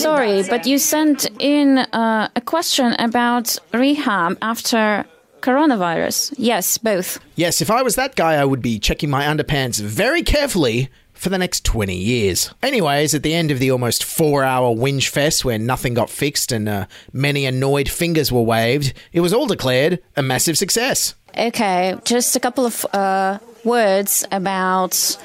Sorry, 0.02 0.42
but 0.48 0.66
you 0.66 0.78
sent 0.78 1.28
in 1.38 1.76
uh, 1.76 2.30
a 2.34 2.40
question 2.40 2.94
about 2.94 3.58
rehab 3.74 4.38
after 4.40 5.04
coronavirus. 5.40 6.34
Yes, 6.36 6.78
both. 6.78 7.18
Yes, 7.36 7.60
if 7.60 7.70
I 7.70 7.82
was 7.82 7.96
that 7.96 8.16
guy, 8.16 8.34
I 8.34 8.44
would 8.44 8.62
be 8.62 8.78
checking 8.78 9.10
my 9.10 9.24
underpants 9.24 9.80
very 9.80 10.22
carefully 10.22 10.88
for 11.12 11.28
the 11.30 11.38
next 11.38 11.64
20 11.64 11.96
years. 11.96 12.54
Anyways, 12.62 13.14
at 13.14 13.22
the 13.22 13.34
end 13.34 13.50
of 13.50 13.58
the 13.58 13.70
almost 13.70 14.04
four 14.04 14.44
hour 14.44 14.74
whinge 14.74 15.08
fest 15.08 15.44
where 15.44 15.58
nothing 15.58 15.94
got 15.94 16.10
fixed 16.10 16.52
and 16.52 16.68
uh, 16.68 16.86
many 17.12 17.44
annoyed 17.44 17.88
fingers 17.88 18.30
were 18.30 18.42
waved, 18.42 18.94
it 19.12 19.20
was 19.20 19.32
all 19.32 19.46
declared 19.46 20.00
a 20.16 20.22
massive 20.22 20.56
success. 20.56 21.14
Okay, 21.36 21.96
just 22.04 22.36
a 22.36 22.40
couple 22.40 22.64
of 22.64 22.86
uh, 22.92 23.38
words 23.64 24.24
about 24.32 25.18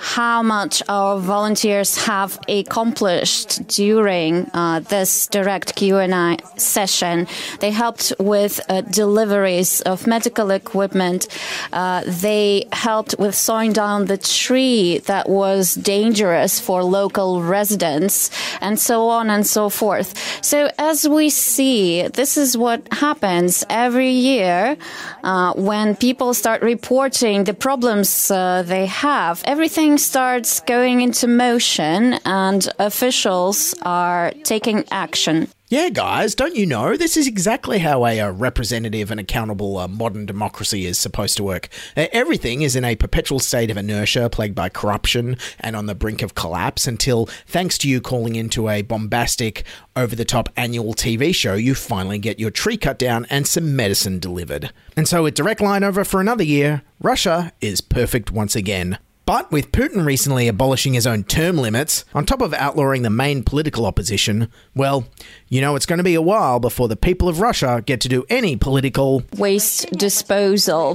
how 0.00 0.42
much 0.42 0.82
our 0.88 1.18
volunteers 1.18 2.04
have 2.04 2.38
accomplished 2.48 3.66
during 3.68 4.50
uh, 4.54 4.80
this 4.80 5.26
direct 5.26 5.76
Q&A 5.76 6.38
session. 6.56 7.26
They 7.60 7.70
helped 7.70 8.12
with 8.18 8.60
uh, 8.68 8.80
deliveries 8.80 9.82
of 9.82 10.06
medical 10.06 10.50
equipment. 10.50 11.28
Uh, 11.72 12.02
they 12.06 12.66
helped 12.72 13.14
with 13.18 13.34
sawing 13.34 13.72
down 13.72 14.06
the 14.06 14.16
tree 14.16 14.98
that 15.00 15.28
was 15.28 15.74
dangerous 15.74 16.58
for 16.58 16.82
local 16.82 17.42
residents, 17.42 18.30
and 18.60 18.78
so 18.78 19.08
on 19.08 19.28
and 19.28 19.46
so 19.46 19.68
forth. 19.68 20.14
So 20.42 20.70
as 20.78 21.06
we 21.08 21.28
see, 21.28 22.08
this 22.08 22.38
is 22.38 22.56
what 22.56 22.80
happens 22.92 23.64
every 23.68 24.10
year 24.10 24.76
uh, 25.22 25.52
when 25.54 25.94
people 25.96 26.32
start 26.32 26.62
reporting 26.62 27.44
the 27.44 27.54
problems 27.54 28.30
uh, 28.30 28.62
they 28.66 28.86
have. 28.86 29.42
Everything 29.44 29.89
starts 29.98 30.60
going 30.60 31.00
into 31.00 31.26
motion 31.26 32.14
and 32.24 32.68
officials 32.78 33.74
are 33.82 34.32
taking 34.44 34.84
action. 34.90 35.48
Yeah, 35.70 35.88
guys, 35.88 36.34
don't 36.34 36.56
you 36.56 36.66
know? 36.66 36.96
This 36.96 37.16
is 37.16 37.28
exactly 37.28 37.78
how 37.78 38.04
a, 38.04 38.18
uh, 38.18 38.30
representative 38.32 39.12
and 39.12 39.20
accountable 39.20 39.78
uh, 39.78 39.86
modern 39.86 40.26
democracy 40.26 40.84
is 40.84 40.98
supposed 40.98 41.36
to 41.36 41.44
work. 41.44 41.68
Uh, 41.96 42.06
everything 42.10 42.62
is 42.62 42.74
in 42.74 42.84
a 42.84 42.96
perpetual 42.96 43.38
state 43.38 43.70
of 43.70 43.76
inertia, 43.76 44.28
plagued 44.30 44.56
by 44.56 44.68
corruption 44.68 45.36
and 45.60 45.76
on 45.76 45.86
the 45.86 45.94
brink 45.94 46.22
of 46.22 46.34
collapse, 46.34 46.88
until, 46.88 47.26
thanks 47.46 47.78
to 47.78 47.88
you 47.88 48.00
calling 48.00 48.34
into 48.34 48.68
a 48.68 48.82
bombastic, 48.82 49.64
over 49.94 50.16
the 50.16 50.24
top 50.24 50.48
annual 50.56 50.92
TV 50.92 51.32
show, 51.32 51.54
you 51.54 51.76
finally 51.76 52.18
get 52.18 52.40
your 52.40 52.50
tree 52.50 52.76
cut 52.76 52.98
down 52.98 53.24
and 53.30 53.46
some 53.46 53.76
medicine 53.76 54.18
delivered. 54.18 54.72
And 54.96 55.06
so, 55.06 55.22
with 55.22 55.34
Direct 55.34 55.60
Line 55.60 55.84
over 55.84 56.02
for 56.02 56.20
another 56.20 56.42
year, 56.42 56.82
Russia 57.00 57.52
is 57.60 57.80
perfect 57.80 58.32
once 58.32 58.56
again. 58.56 58.98
But 59.30 59.52
with 59.52 59.70
Putin 59.70 60.04
recently 60.04 60.48
abolishing 60.48 60.94
his 60.94 61.06
own 61.06 61.22
term 61.22 61.56
limits, 61.56 62.04
on 62.14 62.26
top 62.26 62.40
of 62.40 62.52
outlawing 62.52 63.02
the 63.02 63.10
main 63.10 63.44
political 63.44 63.86
opposition, 63.86 64.50
well, 64.74 65.06
you 65.48 65.60
know 65.60 65.76
it's 65.76 65.86
going 65.86 65.98
to 65.98 66.02
be 66.02 66.16
a 66.16 66.20
while 66.20 66.58
before 66.58 66.88
the 66.88 66.96
people 66.96 67.28
of 67.28 67.40
Russia 67.40 67.80
get 67.86 68.00
to 68.00 68.08
do 68.08 68.24
any 68.28 68.56
political 68.56 69.22
waste 69.36 69.88
disposal. 69.92 70.94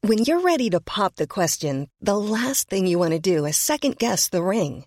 When 0.00 0.24
you're 0.24 0.40
ready 0.40 0.70
to 0.70 0.80
pop 0.80 1.16
the 1.16 1.26
question, 1.26 1.90
the 2.00 2.16
last 2.16 2.70
thing 2.70 2.86
you 2.86 2.98
want 2.98 3.12
to 3.12 3.18
do 3.18 3.44
is 3.44 3.58
second 3.58 3.98
guess 3.98 4.30
the 4.30 4.42
ring. 4.42 4.86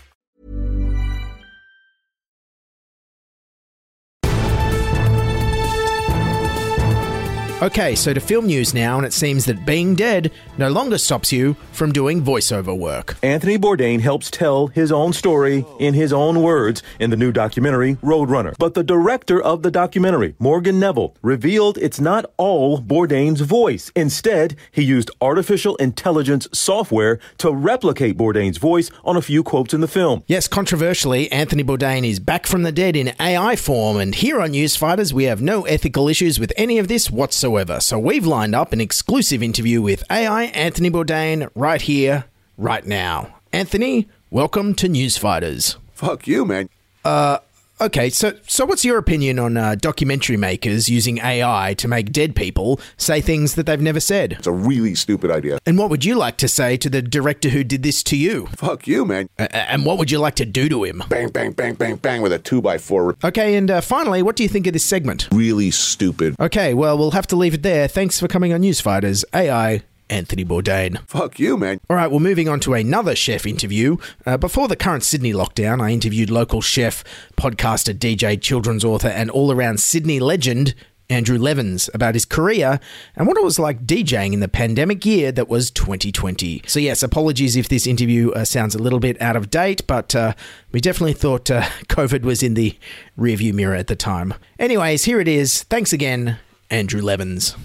Okay, 7.63 7.93
so 7.93 8.11
to 8.11 8.19
film 8.19 8.47
news 8.47 8.73
now, 8.73 8.97
and 8.97 9.05
it 9.05 9.13
seems 9.13 9.45
that 9.45 9.67
being 9.67 9.93
dead 9.93 10.31
no 10.57 10.67
longer 10.67 10.97
stops 10.97 11.31
you 11.31 11.55
from 11.73 11.91
doing 11.91 12.23
voiceover 12.23 12.75
work. 12.75 13.17
Anthony 13.21 13.59
Bourdain 13.59 13.99
helps 13.99 14.31
tell 14.31 14.65
his 14.65 14.91
own 14.91 15.13
story 15.13 15.63
in 15.77 15.93
his 15.93 16.11
own 16.11 16.41
words 16.41 16.81
in 16.99 17.11
the 17.11 17.17
new 17.17 17.31
documentary 17.31 17.97
Roadrunner. 17.97 18.55
But 18.57 18.73
the 18.73 18.81
director 18.81 19.39
of 19.39 19.61
the 19.61 19.69
documentary, 19.69 20.33
Morgan 20.39 20.79
Neville, 20.79 21.15
revealed 21.21 21.77
it's 21.77 21.99
not 21.99 22.25
all 22.37 22.81
Bourdain's 22.81 23.41
voice. 23.41 23.91
Instead, 23.95 24.55
he 24.71 24.81
used 24.81 25.11
artificial 25.21 25.75
intelligence 25.75 26.47
software 26.51 27.19
to 27.37 27.53
replicate 27.53 28.17
Bourdain's 28.17 28.57
voice 28.57 28.89
on 29.05 29.17
a 29.17 29.21
few 29.21 29.43
quotes 29.43 29.71
in 29.71 29.81
the 29.81 29.87
film. 29.87 30.23
Yes, 30.25 30.47
controversially, 30.47 31.31
Anthony 31.31 31.63
Bourdain 31.63 32.09
is 32.09 32.19
back 32.19 32.47
from 32.47 32.63
the 32.63 32.71
dead 32.71 32.95
in 32.95 33.13
AI 33.19 33.55
form, 33.55 33.97
and 33.97 34.15
here 34.15 34.41
on 34.41 34.53
Newsfighters, 34.53 35.13
we 35.13 35.25
have 35.25 35.43
no 35.43 35.61
ethical 35.65 36.07
issues 36.07 36.39
with 36.39 36.51
any 36.57 36.79
of 36.79 36.87
this 36.87 37.11
whatsoever. 37.51 37.79
So 37.81 37.99
we've 37.99 38.25
lined 38.25 38.55
up 38.55 38.71
an 38.73 38.81
exclusive 38.81 39.43
interview 39.43 39.81
with 39.81 40.03
AI 40.09 40.43
Anthony 40.43 40.89
Bourdain 40.89 41.49
right 41.53 41.81
here, 41.81 42.25
right 42.57 42.85
now. 42.85 43.35
Anthony, 43.51 44.07
welcome 44.29 44.73
to 44.75 44.87
Newsfighters. 44.87 45.75
Fuck 45.93 46.27
you, 46.27 46.45
man. 46.45 46.69
Uh, 47.03 47.39
okay, 47.81 48.09
so 48.09 48.33
so 48.47 48.65
what's 48.65 48.85
your 48.85 48.97
opinion 48.97 49.39
on 49.39 49.57
uh, 49.57 49.75
documentary 49.75 50.37
makers 50.37 50.89
using 50.89 51.17
AI 51.19 51.73
to 51.77 51.87
make 51.87 52.11
dead 52.11 52.35
people 52.35 52.79
say 52.97 53.19
things 53.21 53.55
that 53.55 53.65
they've 53.65 53.81
never 53.81 53.99
said? 53.99 54.33
It's 54.33 54.47
a 54.47 54.51
really 54.51 54.95
stupid 54.95 55.31
idea. 55.31 55.59
And 55.65 55.77
what 55.77 55.89
would 55.89 56.05
you 56.05 56.15
like 56.15 56.37
to 56.37 56.47
say 56.47 56.77
to 56.77 56.89
the 56.89 57.01
director 57.01 57.49
who 57.49 57.63
did 57.63 57.83
this 57.83 58.03
to 58.03 58.17
you? 58.17 58.47
Fuck 58.55 58.87
you, 58.87 59.05
man. 59.05 59.29
A- 59.39 59.55
and 59.55 59.85
what 59.85 59.97
would 59.97 60.11
you 60.11 60.19
like 60.19 60.35
to 60.35 60.45
do 60.45 60.69
to 60.69 60.83
him? 60.83 61.03
Bang, 61.09 61.29
bang, 61.29 61.51
bang, 61.51 61.75
bang, 61.75 61.95
bang 61.95 62.21
with 62.21 62.33
a 62.33 62.39
two 62.39 62.61
by 62.61 62.77
four. 62.77 63.15
Okay, 63.23 63.55
and 63.55 63.69
uh, 63.69 63.81
finally, 63.81 64.21
what 64.21 64.35
do 64.35 64.43
you 64.43 64.49
think 64.49 64.67
of 64.67 64.73
this 64.73 64.85
segment? 64.85 65.27
Really 65.31 65.71
stupid. 65.71 66.35
Okay, 66.39 66.73
well, 66.73 66.97
we'll 66.97 67.11
have 67.11 67.27
to 67.27 67.35
leave 67.35 67.53
it 67.53 67.63
there. 67.63 67.87
Thanks 67.87 68.19
for 68.19 68.27
coming 68.27 68.53
on 68.53 68.61
Newsfighters. 68.61 69.23
AI. 69.33 69.83
Anthony 70.11 70.45
Bourdain. 70.45 70.99
Fuck 71.07 71.39
you, 71.39 71.57
man. 71.57 71.79
All 71.89 71.95
right, 71.95 72.11
well, 72.11 72.19
moving 72.19 72.49
on 72.49 72.59
to 72.61 72.73
another 72.73 73.15
chef 73.15 73.45
interview. 73.45 73.97
Uh, 74.25 74.37
before 74.37 74.67
the 74.67 74.75
current 74.75 75.03
Sydney 75.03 75.33
lockdown, 75.33 75.81
I 75.81 75.91
interviewed 75.91 76.29
local 76.29 76.61
chef, 76.61 77.03
podcaster, 77.37 77.93
DJ, 77.97 78.39
children's 78.39 78.83
author, 78.83 79.07
and 79.07 79.31
all 79.31 79.51
around 79.51 79.79
Sydney 79.79 80.19
legend, 80.19 80.75
Andrew 81.09 81.37
Levins, 81.37 81.89
about 81.93 82.13
his 82.15 82.25
career 82.25 82.79
and 83.15 83.27
what 83.27 83.37
it 83.37 83.43
was 83.43 83.59
like 83.59 83.85
DJing 83.85 84.33
in 84.33 84.39
the 84.39 84.47
pandemic 84.47 85.05
year 85.05 85.31
that 85.31 85.49
was 85.49 85.69
2020. 85.71 86.61
So, 86.65 86.79
yes, 86.79 87.03
apologies 87.03 87.55
if 87.55 87.67
this 87.67 87.85
interview 87.85 88.31
uh, 88.31 88.45
sounds 88.45 88.75
a 88.75 88.79
little 88.79 88.99
bit 88.99 89.21
out 89.21 89.35
of 89.35 89.49
date, 89.49 89.85
but 89.87 90.15
uh, 90.15 90.33
we 90.71 90.79
definitely 90.79 91.13
thought 91.13 91.51
uh, 91.51 91.61
COVID 91.87 92.23
was 92.23 92.43
in 92.43 92.53
the 92.53 92.77
rearview 93.17 93.53
mirror 93.53 93.75
at 93.75 93.87
the 93.87 93.95
time. 93.95 94.33
Anyways, 94.59 95.05
here 95.05 95.19
it 95.19 95.27
is. 95.27 95.63
Thanks 95.63 95.91
again, 95.93 96.37
Andrew 96.69 97.01
Levins. 97.01 97.55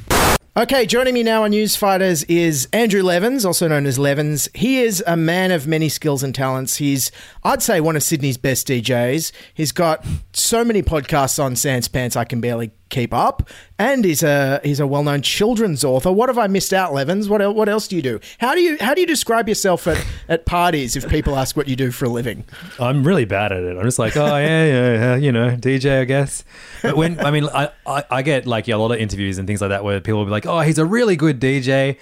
Okay, 0.58 0.86
joining 0.86 1.12
me 1.12 1.22
now 1.22 1.44
on 1.44 1.50
Newsfighters 1.50 2.24
is 2.30 2.66
Andrew 2.72 3.02
Levins, 3.02 3.44
also 3.44 3.68
known 3.68 3.84
as 3.84 3.98
Levins. 3.98 4.48
He 4.54 4.80
is 4.80 5.04
a 5.06 5.14
man 5.14 5.50
of 5.50 5.66
many 5.66 5.90
skills 5.90 6.22
and 6.22 6.34
talents. 6.34 6.76
He's, 6.76 7.12
I'd 7.44 7.60
say, 7.60 7.78
one 7.78 7.94
of 7.94 8.02
Sydney's 8.02 8.38
best 8.38 8.66
DJs. 8.66 9.32
He's 9.52 9.70
got 9.70 10.02
so 10.32 10.64
many 10.64 10.82
podcasts 10.82 11.38
on 11.38 11.56
Sans 11.56 11.86
Pants 11.88 12.16
I 12.16 12.24
can 12.24 12.40
barely 12.40 12.72
keep 12.88 13.12
up, 13.12 13.48
and 13.78 14.04
he's 14.04 14.22
a 14.22 14.60
he's 14.62 14.80
a 14.80 14.86
well 14.86 15.02
known 15.02 15.22
children's 15.22 15.84
author. 15.84 16.12
What 16.12 16.28
have 16.28 16.38
I 16.38 16.46
missed 16.46 16.72
out, 16.72 16.92
Levins? 16.92 17.28
What 17.28 17.54
what 17.54 17.68
else 17.68 17.88
do 17.88 17.96
you 17.96 18.02
do? 18.02 18.20
How 18.38 18.54
do 18.54 18.60
you 18.60 18.76
how 18.80 18.94
do 18.94 19.00
you 19.00 19.06
describe 19.06 19.48
yourself 19.48 19.86
at, 19.86 20.04
at 20.28 20.46
parties 20.46 20.96
if 20.96 21.08
people 21.08 21.36
ask 21.36 21.56
what 21.56 21.68
you 21.68 21.76
do 21.76 21.90
for 21.90 22.04
a 22.04 22.08
living? 22.08 22.44
I'm 22.78 23.06
really 23.06 23.24
bad 23.24 23.52
at 23.52 23.62
it. 23.62 23.76
I'm 23.76 23.84
just 23.84 23.98
like, 23.98 24.16
oh 24.16 24.36
yeah, 24.36 24.66
yeah, 24.66 24.92
yeah 24.92 25.16
you 25.16 25.32
know, 25.32 25.50
DJ, 25.50 26.00
I 26.00 26.04
guess. 26.04 26.44
But 26.82 26.96
when 26.96 27.18
I 27.20 27.30
mean, 27.30 27.44
I, 27.46 27.70
I, 27.86 28.04
I 28.10 28.22
get 28.22 28.46
like 28.46 28.68
a 28.68 28.76
lot 28.76 28.92
of 28.92 28.98
interviews 28.98 29.38
and 29.38 29.46
things 29.46 29.60
like 29.60 29.70
that 29.70 29.84
where 29.84 30.00
people 30.00 30.18
will 30.18 30.26
be 30.26 30.30
like, 30.30 30.46
oh, 30.46 30.60
he's 30.60 30.78
a 30.78 30.86
really 30.86 31.16
good 31.16 31.40
DJ, 31.40 31.98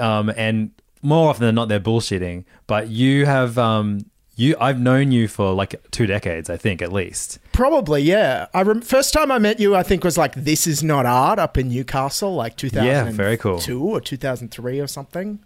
um, 0.00 0.32
and 0.36 0.70
more 1.02 1.30
often 1.30 1.46
than 1.46 1.54
not, 1.54 1.68
they're 1.68 1.80
bullshitting. 1.80 2.44
But 2.66 2.88
you 2.88 3.26
have 3.26 3.58
um, 3.58 4.09
you 4.40 4.56
I've 4.60 4.80
known 4.80 5.12
you 5.12 5.28
for 5.28 5.52
like 5.52 5.74
two 5.90 6.06
decades, 6.06 6.48
I 6.48 6.56
think 6.56 6.80
at 6.82 6.92
least. 6.92 7.38
Probably, 7.52 8.02
yeah. 8.02 8.46
I 8.54 8.62
rem- 8.62 8.80
first 8.80 9.12
time 9.12 9.30
I 9.30 9.38
met 9.38 9.60
you, 9.60 9.76
I 9.76 9.82
think 9.82 10.02
was 10.02 10.16
like 10.18 10.34
"This 10.34 10.66
Is 10.66 10.82
Not 10.82 11.06
Art" 11.06 11.38
up 11.38 11.58
in 11.58 11.68
Newcastle, 11.68 12.34
like 12.34 12.56
2002 12.56 12.86
Yeah, 12.86 13.10
very 13.12 13.36
cool. 13.36 13.60
or 13.94 14.00
2003 14.00 14.80
or 14.80 14.86
something. 14.86 15.40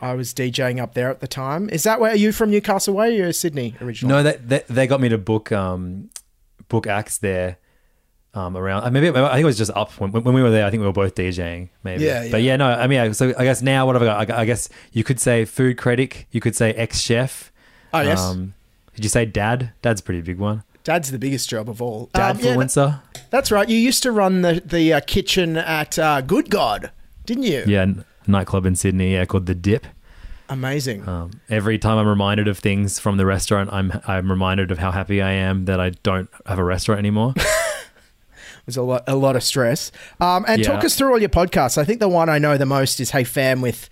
I 0.00 0.14
was 0.14 0.32
DJing 0.32 0.80
up 0.80 0.94
there 0.94 1.10
at 1.10 1.20
the 1.20 1.28
time. 1.28 1.68
Is 1.68 1.82
that 1.82 2.00
where 2.00 2.12
are 2.12 2.16
you 2.16 2.32
from 2.32 2.50
Newcastle 2.50 2.94
way? 2.94 3.14
You're 3.16 3.32
Sydney 3.32 3.74
originally. 3.80 4.14
No, 4.14 4.22
they, 4.22 4.36
they 4.38 4.64
they 4.68 4.86
got 4.86 5.00
me 5.00 5.10
to 5.10 5.18
book 5.18 5.52
um 5.52 6.08
book 6.68 6.86
acts 6.86 7.18
there. 7.18 7.58
Um, 8.34 8.56
around 8.56 8.84
uh, 8.84 8.90
maybe 8.90 9.10
I 9.10 9.32
think 9.34 9.42
it 9.42 9.44
was 9.44 9.58
just 9.58 9.72
up 9.74 9.92
when, 10.00 10.10
when 10.10 10.34
we 10.34 10.42
were 10.42 10.50
there. 10.50 10.64
I 10.64 10.70
think 10.70 10.80
we 10.80 10.86
were 10.86 10.92
both 10.94 11.14
DJing, 11.14 11.68
maybe. 11.84 12.04
Yeah, 12.04 12.28
But 12.30 12.40
yeah, 12.40 12.56
no. 12.56 12.66
I 12.66 12.86
mean, 12.86 13.12
so 13.12 13.34
I 13.36 13.44
guess 13.44 13.60
now 13.60 13.84
what 13.84 13.94
have 13.94 14.02
I 14.02 14.24
got? 14.24 14.30
I, 14.30 14.40
I 14.40 14.44
guess 14.46 14.70
you 14.92 15.04
could 15.04 15.20
say 15.20 15.44
food 15.44 15.76
critic. 15.76 16.28
You 16.30 16.40
could 16.40 16.56
say 16.56 16.72
ex 16.72 16.98
chef. 16.98 17.51
Oh, 17.92 18.00
yes. 18.00 18.20
Um, 18.20 18.54
did 18.94 19.04
you 19.04 19.08
say 19.08 19.24
dad? 19.24 19.72
Dad's 19.82 20.00
a 20.00 20.04
pretty 20.04 20.20
big 20.22 20.38
one. 20.38 20.62
Dad's 20.84 21.10
the 21.12 21.18
biggest 21.18 21.48
job 21.48 21.68
of 21.68 21.80
all. 21.80 22.10
Dad 22.14 22.36
Um, 22.36 22.42
yeah, 22.42 22.54
influencer. 22.56 23.00
that's 23.30 23.50
right. 23.52 23.68
You 23.68 23.76
used 23.76 24.02
to 24.02 24.10
run 24.12 24.42
the 24.42 24.62
the 24.64 24.92
uh, 24.94 25.00
kitchen 25.06 25.56
at 25.56 25.98
uh, 25.98 26.20
Good 26.22 26.50
God, 26.50 26.90
didn't 27.24 27.44
you? 27.44 27.62
Yeah, 27.66 27.82
n- 27.82 28.04
nightclub 28.26 28.66
in 28.66 28.74
Sydney. 28.74 29.12
Yeah, 29.14 29.24
called 29.24 29.46
the 29.46 29.54
Dip. 29.54 29.86
Amazing. 30.48 31.08
Um, 31.08 31.30
every 31.48 31.78
time 31.78 31.96
I'm 31.98 32.06
reminded 32.08 32.48
of 32.48 32.58
things 32.58 32.98
from 32.98 33.16
the 33.16 33.24
restaurant, 33.24 33.70
I'm 33.72 33.92
I'm 34.06 34.28
reminded 34.30 34.70
of 34.72 34.78
how 34.78 34.90
happy 34.90 35.22
I 35.22 35.30
am 35.32 35.64
that 35.66 35.78
I 35.80 35.90
don't 36.02 36.28
have 36.46 36.58
a 36.58 36.64
restaurant 36.64 36.98
anymore. 36.98 37.32
There's 38.66 38.76
a 38.76 38.82
lot, 38.82 39.04
a 39.08 39.16
lot 39.16 39.34
of 39.36 39.42
stress. 39.42 39.90
Um, 40.20 40.44
and 40.46 40.60
Yeah. 40.62 40.68
talk 40.72 40.84
us 40.84 40.96
through 40.96 41.10
all 41.12 41.18
your 41.18 41.28
podcasts. 41.28 41.78
I 41.78 41.84
think 41.84 42.00
the 42.00 42.08
one 42.08 42.28
I 42.28 42.38
know 42.38 42.56
the 42.56 42.66
most 42.66 43.00
is 43.00 43.10
Hey 43.10 43.24
Fam 43.24 43.60
with 43.60 43.88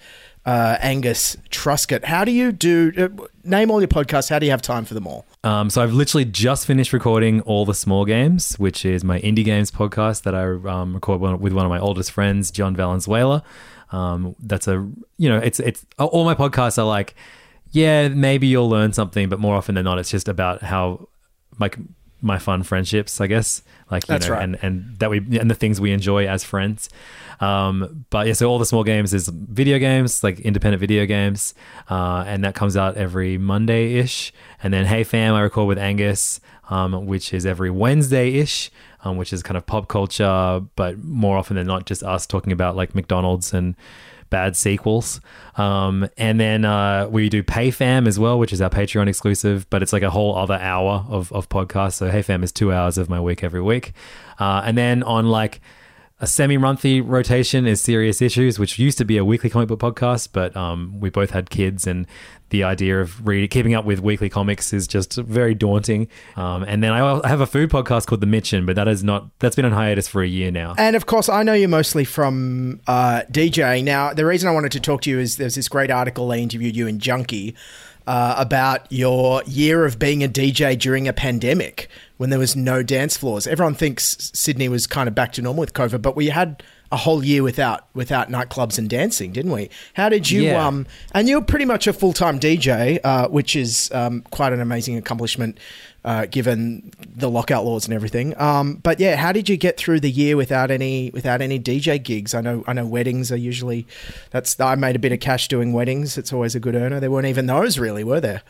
uh, 0.47 0.77
Angus 0.81 1.37
Truscott. 1.51 2.05
How 2.05 2.25
do 2.25 2.33
you 2.33 2.53
do? 2.53 2.93
Uh, 2.97 3.27
name 3.45 3.71
all 3.71 3.81
your 3.81 3.89
podcasts. 3.89 4.31
How 4.31 4.39
do 4.39 4.47
you 4.47 4.51
have 4.51 4.63
time 4.63 4.85
for 4.85 4.95
them 4.95 5.07
all? 5.07 5.27
Um, 5.45 5.71
so 5.71 5.83
I've 5.83 5.93
literally 5.93 6.25
just 6.25 6.67
finished 6.67 6.93
recording 6.93 7.41
all 7.43 7.65
the 7.65 7.75
small 7.75 8.05
games, 8.05 8.55
which 8.59 8.85
is 8.85 9.05
my 9.05 9.21
indie 9.21 9.45
games 9.45 9.71
podcast 9.71 10.23
that 10.23 10.35
I 10.35 10.45
um, 10.71 10.95
record 10.95 11.21
with 11.21 11.53
one 11.53 11.65
of 11.65 11.71
my 11.71 11.79
oldest 11.79 12.13
friends, 12.13 12.51
John 12.51 12.75
Valenzuela. 12.75 13.43
Um, 13.93 14.37
that's 14.39 14.69
a 14.69 14.89
you 15.19 15.29
know 15.29 15.39
it's 15.39 15.59
it's 15.61 15.85
all 15.99 16.25
my 16.25 16.35
podcasts 16.35 16.79
are 16.79 16.87
like 16.87 17.17
yeah 17.73 18.07
maybe 18.09 18.47
you'll 18.47 18.69
learn 18.69 18.93
something, 18.93 19.29
but 19.29 19.41
more 19.41 19.57
often 19.57 19.75
than 19.75 19.85
not 19.85 19.99
it's 19.99 20.11
just 20.11 20.29
about 20.29 20.63
how 20.63 21.09
like 21.59 21.77
my 22.23 22.39
fun 22.39 22.63
friendships, 22.63 23.21
I 23.21 23.27
guess. 23.27 23.63
Like 23.91 24.05
you 24.05 24.15
That's 24.15 24.29
know, 24.29 24.35
right. 24.35 24.43
and 24.43 24.59
and 24.63 24.99
that 24.99 25.11
we 25.11 25.19
and 25.39 25.51
the 25.51 25.55
things 25.55 25.81
we 25.81 25.93
enjoy 25.93 26.27
as 26.27 26.45
friends. 26.45 26.89
Um, 27.41 28.05
but 28.11 28.27
yeah, 28.27 28.35
so 28.35 28.49
all 28.49 28.59
the 28.59 28.67
small 28.67 28.85
games 28.85 29.15
is 29.15 29.29
video 29.29 29.79
games, 29.79 30.23
like 30.23 30.41
independent 30.41 30.81
video 30.81 31.07
games, 31.07 31.55
uh, 31.89 32.25
and 32.27 32.45
that 32.45 32.55
comes 32.55 32.77
out 32.77 32.97
every 32.97 33.39
Monday 33.39 33.95
ish. 33.95 34.33
And 34.63 34.73
then 34.73 34.87
Hey 34.87 35.05
Fam, 35.05 35.35
I 35.35 35.41
record 35.41 35.67
with 35.67 35.79
Angus, 35.79 36.41
um, 36.69 37.07
which 37.07 37.33
is 37.33 37.47
every 37.47 37.71
Wednesday 37.71 38.35
ish, 38.35 38.71
um, 39.05 39.17
which 39.17 39.33
is 39.33 39.43
kind 39.43 39.57
of 39.57 39.67
pop 39.67 39.89
culture, 39.89 40.61
but 40.77 41.03
more 41.03 41.39
often 41.39 41.57
than 41.57 41.67
not, 41.67 41.87
just 41.87 42.03
us 42.03 42.27
talking 42.27 42.53
about 42.53 42.77
like 42.77 42.95
McDonald's 42.95 43.53
and 43.55 43.75
bad 44.31 44.57
sequels. 44.57 45.21
Um, 45.57 46.09
and 46.17 46.41
then 46.41 46.65
uh, 46.65 47.09
we 47.11 47.29
do 47.29 47.43
Pay 47.43 47.71
Fam 47.71 48.07
as 48.07 48.19
well, 48.19 48.39
which 48.39 48.53
is 48.53 48.63
our 48.63 48.71
Patreon 48.71 49.09
exclusive, 49.09 49.69
but 49.69 49.83
it's 49.83 49.93
like 49.93 50.03
a 50.03 50.11
whole 50.11 50.37
other 50.37 50.55
hour 50.55 51.05
of, 51.09 51.33
of 51.33 51.49
podcast. 51.49 51.95
So 51.95 52.11
Hey 52.11 52.23
Fam 52.23 52.43
is 52.43 52.53
two 52.53 52.73
hours 52.73 52.97
of 52.97 53.09
my 53.11 53.21
week 53.21 53.45
every 53.45 53.61
week. 53.61 53.93
Uh, 54.39 54.63
and 54.65 54.79
then 54.79 55.03
on 55.03 55.29
like 55.29 55.61
a 56.21 56.27
semi-monthly 56.27 57.01
rotation 57.01 57.67
is 57.67 57.81
Serious 57.81 58.21
Issues, 58.21 58.59
which 58.59 58.79
used 58.79 58.99
to 58.99 59.07
be 59.07 59.17
a 59.17 59.25
weekly 59.25 59.49
comic 59.49 59.69
book 59.69 59.81
podcast, 59.81 60.29
but 60.33 60.55
um, 60.55 61.01
we 61.01 61.09
both 61.09 61.31
had 61.31 61.49
kids, 61.49 61.87
and 61.87 62.07
the 62.51 62.63
idea 62.63 63.01
of 63.01 63.27
reading, 63.27 63.49
keeping 63.49 63.75
up 63.75 63.87
with 63.87 64.01
weekly 64.01 64.29
comics 64.29 64.75
is 64.75 64.87
just 64.87 65.15
very 65.15 65.55
daunting. 65.55 66.09
Um, 66.37 66.63
and 66.65 66.85
then 66.85 66.93
I 66.93 67.27
have 67.27 67.41
a 67.41 67.47
food 67.47 67.71
podcast 67.71 68.07
called 68.07 68.21
The 68.21 68.27
Mitchin, 68.27 68.67
but 68.67 68.77
that 68.77 68.87
is 68.87 69.03
not 69.03 69.31
that's 69.39 69.57
been 69.57 69.65
on 69.65 69.73
hiatus 69.73 70.09
for 70.09 70.23
a 70.23 70.29
year 70.29 70.51
now. 70.51 70.75
And 70.77 70.95
of 70.95 71.07
course, 71.07 71.31
I 71.31 71.43
know 71.43 71.55
you 71.55 71.69
mostly 71.69 72.05
from 72.05 72.81
uh, 72.87 73.23
DJ. 73.31 73.83
Now, 73.83 74.13
the 74.13 74.27
reason 74.27 74.49
I 74.49 74.53
wanted 74.53 74.73
to 74.73 74.81
talk 74.81 75.01
to 75.03 75.11
you 75.11 75.19
is 75.19 75.37
there's 75.37 75.55
this 75.55 75.69
great 75.69 75.91
article 75.91 76.29
they 76.29 76.43
interviewed 76.43 76.77
you 76.77 76.87
in 76.87 76.99
Junkee 76.99 77.55
uh, 78.07 78.35
about 78.37 78.91
your 78.91 79.43
year 79.47 79.87
of 79.87 79.99
being 79.99 80.23
a 80.23 80.29
DJ 80.29 80.79
during 80.79 81.09
a 81.09 81.13
pandemic 81.13 81.89
when 82.21 82.29
there 82.29 82.39
was 82.39 82.55
no 82.55 82.83
dance 82.83 83.17
floors. 83.17 83.47
Everyone 83.47 83.75
thinks 83.75 84.31
Sydney 84.35 84.69
was 84.69 84.87
kind 84.87 85.09
of 85.09 85.15
back 85.15 85.33
to 85.33 85.41
normal 85.41 85.63
with 85.63 85.73
COVID, 85.73 86.03
but 86.03 86.15
we 86.15 86.27
had 86.27 86.63
a 86.93 86.97
whole 86.97 87.25
year 87.25 87.43
without 87.43 87.87
without 87.95 88.29
nightclubs 88.29 88.79
and 88.79 88.91
dancing, 88.91 89.33
didn't 89.33 89.53
we? 89.53 89.71
How 89.95 90.09
did 90.09 90.31
you? 90.31 90.43
Yeah. 90.43 90.67
Um, 90.67 90.87
and 91.13 91.29
you're 91.29 91.43
pretty 91.43 91.65
much 91.65 91.87
a 91.87 91.93
full 91.93 92.13
time 92.13 92.41
DJ, 92.41 92.99
uh, 93.05 93.29
which 93.29 93.55
is 93.55 93.91
um, 93.93 94.23
quite 94.31 94.53
an 94.53 94.61
amazing 94.61 94.97
accomplishment. 94.97 95.59
Uh, 96.03 96.25
given 96.25 96.91
the 97.15 97.29
lockout 97.29 97.63
laws 97.63 97.85
and 97.85 97.93
everything, 97.93 98.35
um, 98.41 98.77
but 98.77 98.99
yeah, 98.99 99.17
how 99.17 99.33
did 99.33 99.51
you 99.51 99.59
get 99.59 99.77
through 99.77 100.01
the 100.01 100.11
year 100.11 100.35
without 100.35 100.71
any 100.71 101.11
without 101.11 101.43
any 101.43 101.61
DJ 101.61 102.03
gigs? 102.03 102.33
I 102.33 102.41
know 102.41 102.65
I 102.67 102.73
know 102.73 102.87
weddings 102.87 103.31
are 103.31 103.37
usually 103.37 103.87
that's 104.31 104.59
I 104.59 104.77
made 104.77 104.97
a 104.97 104.99
bit 104.99 105.13
of 105.13 105.21
cash 105.21 105.47
doing 105.47 105.75
weddings. 105.75 106.17
It's 106.17 106.33
always 106.33 106.55
a 106.55 106.61
good 106.61 106.75
earner. 106.75 107.01
There 107.01 107.11
weren't 107.11 107.27
even 107.27 107.45
those 107.45 107.79
really, 107.79 108.03
were 108.03 108.19
there? 108.19 108.41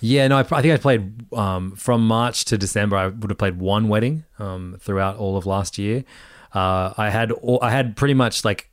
Yeah, 0.00 0.28
no, 0.28 0.36
I, 0.36 0.40
I 0.42 0.62
think 0.62 0.66
I 0.66 0.76
played 0.76 1.34
um, 1.34 1.72
from 1.72 2.06
March 2.06 2.44
to 2.44 2.56
December. 2.56 2.96
I 2.96 3.08
would 3.08 3.28
have 3.28 3.38
played 3.38 3.58
one 3.58 3.88
wedding 3.88 4.22
um, 4.38 4.76
throughout 4.80 5.16
all 5.16 5.36
of 5.36 5.46
last 5.46 5.78
year. 5.78 6.04
Uh, 6.54 6.92
I 6.96 7.10
had 7.10 7.32
I 7.62 7.70
had 7.70 7.96
pretty 7.96 8.14
much 8.14 8.44
like 8.44 8.70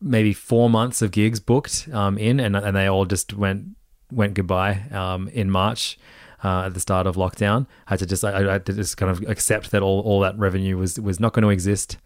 maybe 0.00 0.32
four 0.32 0.70
months 0.70 1.02
of 1.02 1.10
gigs 1.10 1.40
booked 1.40 1.88
um, 1.92 2.18
in, 2.18 2.40
and 2.40 2.56
and 2.56 2.76
they 2.76 2.86
all 2.86 3.04
just 3.04 3.34
went 3.34 3.76
went 4.10 4.34
goodbye 4.34 4.82
um, 4.90 5.28
in 5.28 5.50
March. 5.50 5.98
Uh, 6.44 6.66
at 6.66 6.74
the 6.74 6.78
start 6.78 7.04
of 7.08 7.16
lockdown, 7.16 7.66
I 7.88 7.94
had 7.94 7.98
to 7.98 8.06
just 8.06 8.24
I, 8.24 8.48
I 8.48 8.52
had 8.52 8.66
to 8.66 8.72
just 8.72 8.96
kind 8.96 9.10
of 9.10 9.28
accept 9.28 9.72
that 9.72 9.82
all, 9.82 10.00
all 10.02 10.20
that 10.20 10.38
revenue 10.38 10.76
was 10.76 11.00
was 11.00 11.18
not 11.18 11.32
going 11.32 11.42
to 11.42 11.48
exist. 11.48 11.96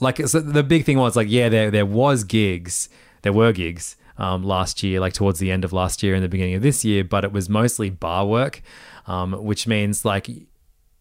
Like 0.00 0.18
so 0.26 0.40
the 0.40 0.64
big 0.64 0.84
thing 0.84 0.98
was 0.98 1.14
like 1.14 1.28
yeah 1.30 1.48
there 1.48 1.70
there 1.70 1.86
was 1.86 2.24
gigs 2.24 2.88
there 3.22 3.32
were 3.32 3.52
gigs 3.52 3.96
um, 4.16 4.42
last 4.42 4.82
year 4.82 5.00
like 5.00 5.12
towards 5.12 5.38
the 5.38 5.50
end 5.50 5.64
of 5.64 5.72
last 5.72 6.02
year 6.02 6.14
and 6.14 6.22
the 6.22 6.28
beginning 6.28 6.54
of 6.54 6.62
this 6.62 6.84
year, 6.84 7.04
but 7.04 7.24
it 7.24 7.32
was 7.32 7.48
mostly 7.48 7.88
bar 7.88 8.26
work, 8.26 8.62
um, 9.06 9.32
which 9.32 9.66
means 9.66 10.04
like 10.04 10.28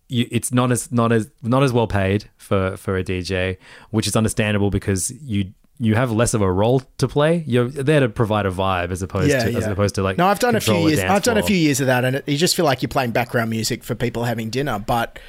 you, 0.09 0.27
it's 0.31 0.51
not 0.51 0.71
as 0.71 0.91
not 0.91 1.11
as 1.11 1.29
not 1.41 1.63
as 1.63 1.73
well 1.73 1.87
paid 1.87 2.29
for 2.37 2.77
for 2.77 2.97
a 2.97 3.03
DJ, 3.03 3.57
which 3.91 4.07
is 4.07 4.15
understandable 4.15 4.69
because 4.69 5.11
you 5.21 5.53
you 5.79 5.95
have 5.95 6.11
less 6.11 6.33
of 6.33 6.41
a 6.41 6.51
role 6.51 6.81
to 6.97 7.07
play. 7.07 7.43
You're 7.45 7.67
there 7.69 7.99
to 7.99 8.09
provide 8.09 8.45
a 8.45 8.51
vibe 8.51 8.91
as 8.91 9.01
opposed 9.01 9.29
to 9.29 9.35
as 9.55 9.67
opposed 9.67 9.95
to 9.95 10.03
like 10.03 10.17
no. 10.17 10.27
I've 10.27 10.39
done 10.39 10.55
a 10.55 10.59
few 10.61 10.75
years. 10.87 10.99
I've 10.99 11.23
done 11.23 11.37
a 11.37 11.43
few 11.43 11.55
years 11.57 11.79
of 11.79 11.87
that, 11.87 12.03
and 12.03 12.17
it, 12.17 12.27
you 12.27 12.37
just 12.37 12.55
feel 12.55 12.65
like 12.65 12.81
you're 12.81 12.89
playing 12.89 13.11
background 13.11 13.49
music 13.49 13.83
for 13.83 13.93
people 13.95 14.23
having 14.23 14.49
dinner. 14.49 14.79
But 14.79 15.19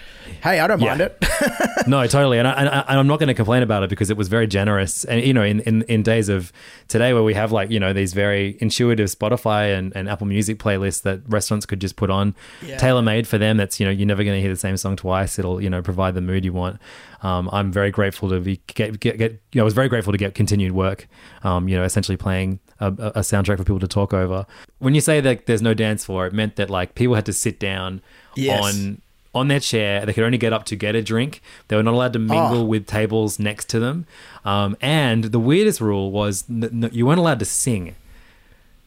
hey, 0.42 0.60
I 0.60 0.66
don't 0.66 0.80
mind 0.80 1.00
it. 1.00 1.22
no, 1.86 2.06
totally, 2.06 2.38
and, 2.38 2.46
I, 2.48 2.52
and, 2.52 2.68
I, 2.68 2.80
and 2.88 2.98
I'm 2.98 3.06
not 3.06 3.18
going 3.18 3.28
to 3.28 3.34
complain 3.34 3.62
about 3.62 3.82
it 3.82 3.90
because 3.90 4.10
it 4.10 4.16
was 4.16 4.28
very 4.28 4.46
generous. 4.46 5.04
And 5.04 5.22
you 5.24 5.32
know, 5.34 5.42
in, 5.42 5.60
in, 5.60 5.82
in 5.82 6.02
days 6.02 6.28
of 6.28 6.52
today 6.88 7.12
where 7.12 7.22
we 7.22 7.34
have 7.34 7.52
like 7.52 7.70
you 7.70 7.80
know 7.80 7.92
these 7.92 8.14
very 8.14 8.56
intuitive 8.60 9.08
Spotify 9.08 9.76
and, 9.76 9.94
and 9.94 10.08
Apple 10.08 10.26
Music 10.26 10.58
playlists 10.58 11.02
that 11.02 11.20
restaurants 11.28 11.66
could 11.66 11.80
just 11.80 11.96
put 11.96 12.10
on, 12.10 12.34
Yeah. 12.62 12.78
tailor 12.78 13.02
made 13.02 13.26
for 13.26 13.36
them. 13.38 13.56
That's 13.58 13.78
you 13.80 13.86
know 13.86 13.92
you're 13.92 14.06
never 14.06 14.24
going 14.24 14.36
to 14.36 14.40
hear 14.40 14.50
the 14.50 14.56
same 14.56 14.76
song 14.76 14.96
twice. 14.96 15.38
It'll 15.38 15.60
you 15.60 15.68
know 15.70 15.82
provide 15.82 16.14
the 16.14 16.20
mood 16.22 16.44
you 16.44 16.52
want. 16.52 16.80
Um, 17.20 17.50
I'm 17.52 17.72
very 17.72 17.90
grateful 17.90 18.28
to 18.28 18.38
be 18.40 18.60
get, 18.68 19.00
get 19.00 19.18
get 19.18 19.32
you 19.52 19.58
know 19.58 19.62
I 19.62 19.64
was 19.64 19.74
very 19.74 19.88
grateful 19.88 20.12
to 20.12 20.18
get 20.18 20.34
continued 20.38 20.72
work. 20.72 21.00
Um, 21.42 21.68
you 21.68 21.76
know, 21.76 21.84
essentially 21.84 22.16
playing 22.16 22.58
a, 22.80 22.86
a 23.20 23.22
soundtrack 23.30 23.58
for 23.58 23.64
people 23.64 23.80
to 23.80 23.88
talk 23.88 24.14
over. 24.14 24.46
When 24.78 24.94
you 24.94 25.00
say 25.02 25.20
that 25.20 25.46
there's 25.46 25.62
no 25.62 25.74
dance 25.74 26.04
floor, 26.06 26.26
it 26.28 26.32
meant 26.32 26.56
that 26.56 26.70
like 26.70 26.94
people 26.94 27.14
had 27.16 27.26
to 27.26 27.32
sit 27.32 27.58
down 27.60 28.00
Yes. 28.36 28.62
on 28.64 29.02
on 29.34 29.48
their 29.48 29.60
chair. 29.60 30.06
They 30.06 30.12
could 30.14 30.24
only 30.24 30.38
get 30.38 30.52
up 30.52 30.64
to 30.70 30.74
get 30.76 30.94
a 30.94 31.02
drink. 31.02 31.42
They 31.68 31.76
were 31.76 31.82
not 31.82 31.94
allowed 31.94 32.12
to 32.14 32.18
mingle 32.18 32.62
Oh. 32.62 32.64
with 32.72 32.86
tables 32.86 33.38
next 33.38 33.68
to 33.72 33.78
them. 33.78 34.06
Um, 34.44 34.74
and 34.80 35.24
the 35.24 35.38
weirdest 35.50 35.80
rule 35.80 36.10
was 36.10 36.44
n- 36.48 36.84
n- 36.84 36.90
you 36.92 37.04
weren't 37.06 37.18
allowed 37.20 37.38
to 37.40 37.44
sing. 37.44 37.94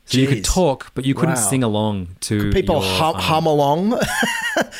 So 0.05 0.17
you 0.17 0.27
could 0.27 0.43
talk, 0.43 0.91
but 0.93 1.05
you 1.05 1.13
couldn't 1.13 1.35
Wow. 1.35 1.41
sing 1.49 1.63
along 1.63 2.09
to 2.21 2.51
People 2.51 2.81
your, 2.83 2.83
hum, 2.83 3.15
um, 3.15 3.21
hum 3.21 3.45
along. 3.45 3.99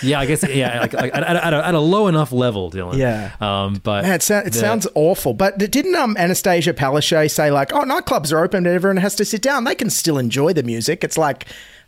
Yeah, 0.04 0.20
I 0.20 0.26
guess. 0.26 0.44
Yeah, 0.48 0.82
like, 0.82 0.94
like 0.94 1.16
at, 1.16 1.24
at, 1.24 1.54
a, 1.54 1.66
at 1.68 1.74
a 1.76 1.80
low 1.80 2.08
enough 2.08 2.32
level, 2.34 2.70
Dylan. 2.70 2.98
Yeah. 2.98 3.32
Um, 3.40 3.76
but 3.84 4.04
Man, 4.04 4.14
it, 4.16 4.22
sou- 4.22 4.36
it 4.40 4.52
the- 4.52 4.60
sounds 4.60 4.86
awful. 4.96 5.34
But 5.34 5.58
didn't 5.58 5.96
um, 5.96 6.16
Annastacia 6.16 6.74
Palaszczuk 6.74 7.32
say 7.32 7.52
like, 7.52 7.72
"Oh, 7.74 7.84
nightclubs 7.84 8.34
are 8.34 8.44
open, 8.44 8.64
but 8.66 8.72
everyone 8.74 8.98
has 8.98 9.16
to 9.16 9.26
sit 9.26 9.42
down. 9.42 9.64
They 9.64 9.76
can 9.76 9.90
still 9.90 10.18
enjoy 10.18 10.52
the 10.54 10.64
music." 10.64 11.04
It's 11.06 11.18
like 11.18 11.46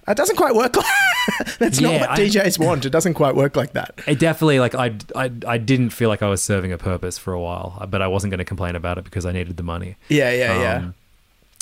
it 0.08 0.15
doesn't 0.15 0.38
quite 0.38 0.56
work. 0.56 0.76
like 0.78 1.58
That's 1.60 1.82
not 1.82 1.93
Yeah, 1.93 2.00
what 2.02 2.10
I- 2.12 2.19
DJs 2.19 2.58
want. 2.65 2.86
It 2.86 2.91
doesn't 2.91 3.15
quite 3.15 3.36
work 3.36 3.56
like 3.58 3.74
that. 3.74 4.00
It 4.08 4.17
definitely 4.19 4.60
like 4.60 4.76
I, 4.76 4.96
I 5.15 5.32
I 5.46 5.58
didn't 5.58 5.89
feel 5.89 6.08
like 6.10 6.22
I 6.22 6.30
was 6.30 6.41
serving 6.41 6.72
a 6.72 6.78
purpose 6.78 7.17
for 7.17 7.34
a 7.34 7.41
while, 7.41 7.86
but 7.89 8.02
I 8.02 8.08
wasn't 8.08 8.32
going 8.32 8.39
to 8.39 8.46
complain 8.46 8.76
about 8.76 8.98
it 8.98 9.04
because 9.04 9.26
I 9.26 9.34
needed 9.34 9.58
the 9.58 9.63
money. 9.63 9.98
Yeah, 10.08 10.32
yeah, 10.32 10.60
yeah. 10.62 10.89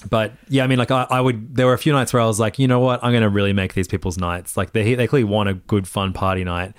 But 0.09 0.33
yeah, 0.49 0.63
I 0.63 0.67
mean, 0.67 0.79
like 0.79 0.91
I, 0.91 1.05
I 1.09 1.21
would. 1.21 1.55
There 1.55 1.65
were 1.65 1.73
a 1.73 1.77
few 1.77 1.93
nights 1.93 2.13
where 2.13 2.21
I 2.21 2.25
was 2.25 2.39
like, 2.39 2.57
you 2.59 2.67
know 2.67 2.79
what, 2.79 3.03
I'm 3.03 3.11
going 3.11 3.23
to 3.23 3.29
really 3.29 3.53
make 3.53 3.73
these 3.73 3.87
people's 3.87 4.17
nights. 4.17 4.57
Like 4.57 4.73
they 4.73 4.95
they 4.95 5.07
clearly 5.07 5.23
want 5.23 5.49
a 5.49 5.53
good 5.53 5.87
fun 5.87 6.13
party 6.13 6.43
night, 6.43 6.73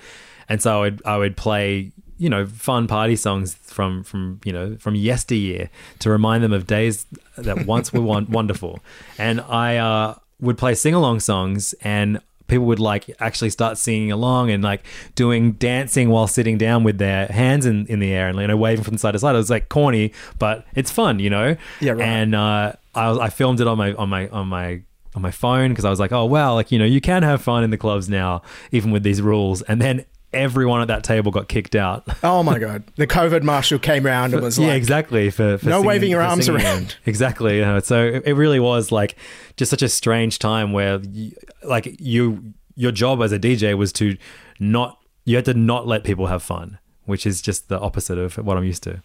and 0.49 0.61
so 0.61 0.77
I 0.77 0.79
would 0.81 1.01
I 1.05 1.17
would 1.17 1.37
play 1.37 1.91
you 2.17 2.29
know 2.29 2.45
fun 2.45 2.87
party 2.87 3.15
songs 3.15 3.55
from 3.55 4.03
from 4.03 4.39
you 4.43 4.53
know 4.53 4.77
from 4.77 4.95
yesteryear 4.95 5.69
to 5.99 6.09
remind 6.09 6.43
them 6.43 6.53
of 6.53 6.67
days 6.67 7.05
that 7.37 7.65
once 7.65 7.91
were 7.93 8.01
won- 8.01 8.27
wonderful, 8.29 8.79
and 9.17 9.41
I 9.41 9.77
uh, 9.77 10.15
would 10.39 10.57
play 10.57 10.75
sing 10.75 10.93
along 10.93 11.21
songs 11.21 11.73
and. 11.81 12.19
People 12.53 12.65
would 12.67 12.79
like 12.79 13.09
actually 13.19 13.49
start 13.49 13.77
singing 13.77 14.11
along 14.11 14.51
and 14.51 14.63
like 14.63 14.85
doing 15.15 15.53
dancing 15.53 16.09
while 16.09 16.27
sitting 16.27 16.57
down 16.57 16.83
with 16.83 16.97
their 16.99 17.25
hands 17.27 17.65
in, 17.65 17.85
in 17.87 17.99
the 17.99 18.11
air 18.13 18.27
and 18.29 18.37
you 18.39 18.47
know 18.47 18.55
waving 18.57 18.83
from 18.83 18.97
side 18.97 19.11
to 19.11 19.19
side. 19.19 19.35
It 19.35 19.39
was 19.39 19.49
like 19.49 19.69
corny, 19.69 20.13
but 20.39 20.65
it's 20.75 20.91
fun, 20.91 21.19
you 21.19 21.29
know. 21.29 21.55
Yeah, 21.81 21.93
right. 21.93 22.01
And 22.07 22.35
uh, 22.35 22.73
I, 22.95 23.09
was- 23.09 23.19
I 23.19 23.29
filmed 23.29 23.59
it 23.59 23.67
on 23.67 23.77
my 23.77 23.93
on 23.93 24.09
my 24.09 24.27
on 24.29 24.47
my 24.47 24.81
on 25.15 25.21
my 25.21 25.31
phone 25.31 25.69
because 25.69 25.85
I 25.85 25.89
was 25.89 25.99
like, 25.99 26.11
oh 26.11 26.25
wow, 26.25 26.53
like 26.55 26.71
you 26.71 26.79
know, 26.79 26.85
you 26.85 27.01
can 27.01 27.23
have 27.23 27.41
fun 27.41 27.63
in 27.63 27.69
the 27.69 27.77
clubs 27.77 28.09
now, 28.09 28.41
even 28.71 28.91
with 28.91 29.03
these 29.03 29.21
rules. 29.21 29.61
And 29.63 29.81
then 29.81 30.05
everyone 30.33 30.81
at 30.81 30.87
that 30.87 31.03
table 31.03 31.31
got 31.31 31.47
kicked 31.47 31.75
out. 31.75 32.07
Oh 32.23 32.43
my 32.43 32.59
god, 32.59 32.83
the 32.95 33.07
COVID 33.07 33.43
marshal 33.43 33.79
came 33.79 34.05
round 34.05 34.33
and 34.33 34.41
was 34.41 34.57
like 34.57 34.65
yeah, 34.65 34.73
like, 34.73 34.77
exactly. 34.77 35.29
For, 35.29 35.57
for 35.57 35.65
No 35.65 35.71
singing- 35.77 35.87
waving 35.87 36.11
your 36.11 36.21
for 36.21 36.27
arms 36.29 36.45
singing. 36.45 36.61
around. 36.61 36.95
Exactly. 37.05 37.57
You 37.57 37.61
know, 37.65 37.79
so 37.79 38.03
it, 38.05 38.23
it 38.25 38.33
really 38.33 38.59
was 38.59 38.91
like 38.91 39.15
just 39.57 39.69
such 39.69 39.81
a 39.81 39.89
strange 39.89 40.39
time 40.39 40.71
where, 40.73 40.99
you, 40.99 41.31
like 41.63 41.95
you, 41.99 42.53
your 42.75 42.91
job 42.91 43.21
as 43.21 43.31
a 43.31 43.39
DJ 43.39 43.77
was 43.77 43.91
to 43.93 44.17
not 44.59 44.99
you 45.25 45.35
had 45.35 45.45
to 45.45 45.53
not 45.53 45.87
let 45.87 46.03
people 46.03 46.27
have 46.27 46.43
fun, 46.43 46.79
which 47.05 47.25
is 47.25 47.41
just 47.41 47.69
the 47.69 47.79
opposite 47.79 48.17
of 48.17 48.35
what 48.37 48.57
I'm 48.57 48.63
used 48.63 48.83
to. 48.83 49.01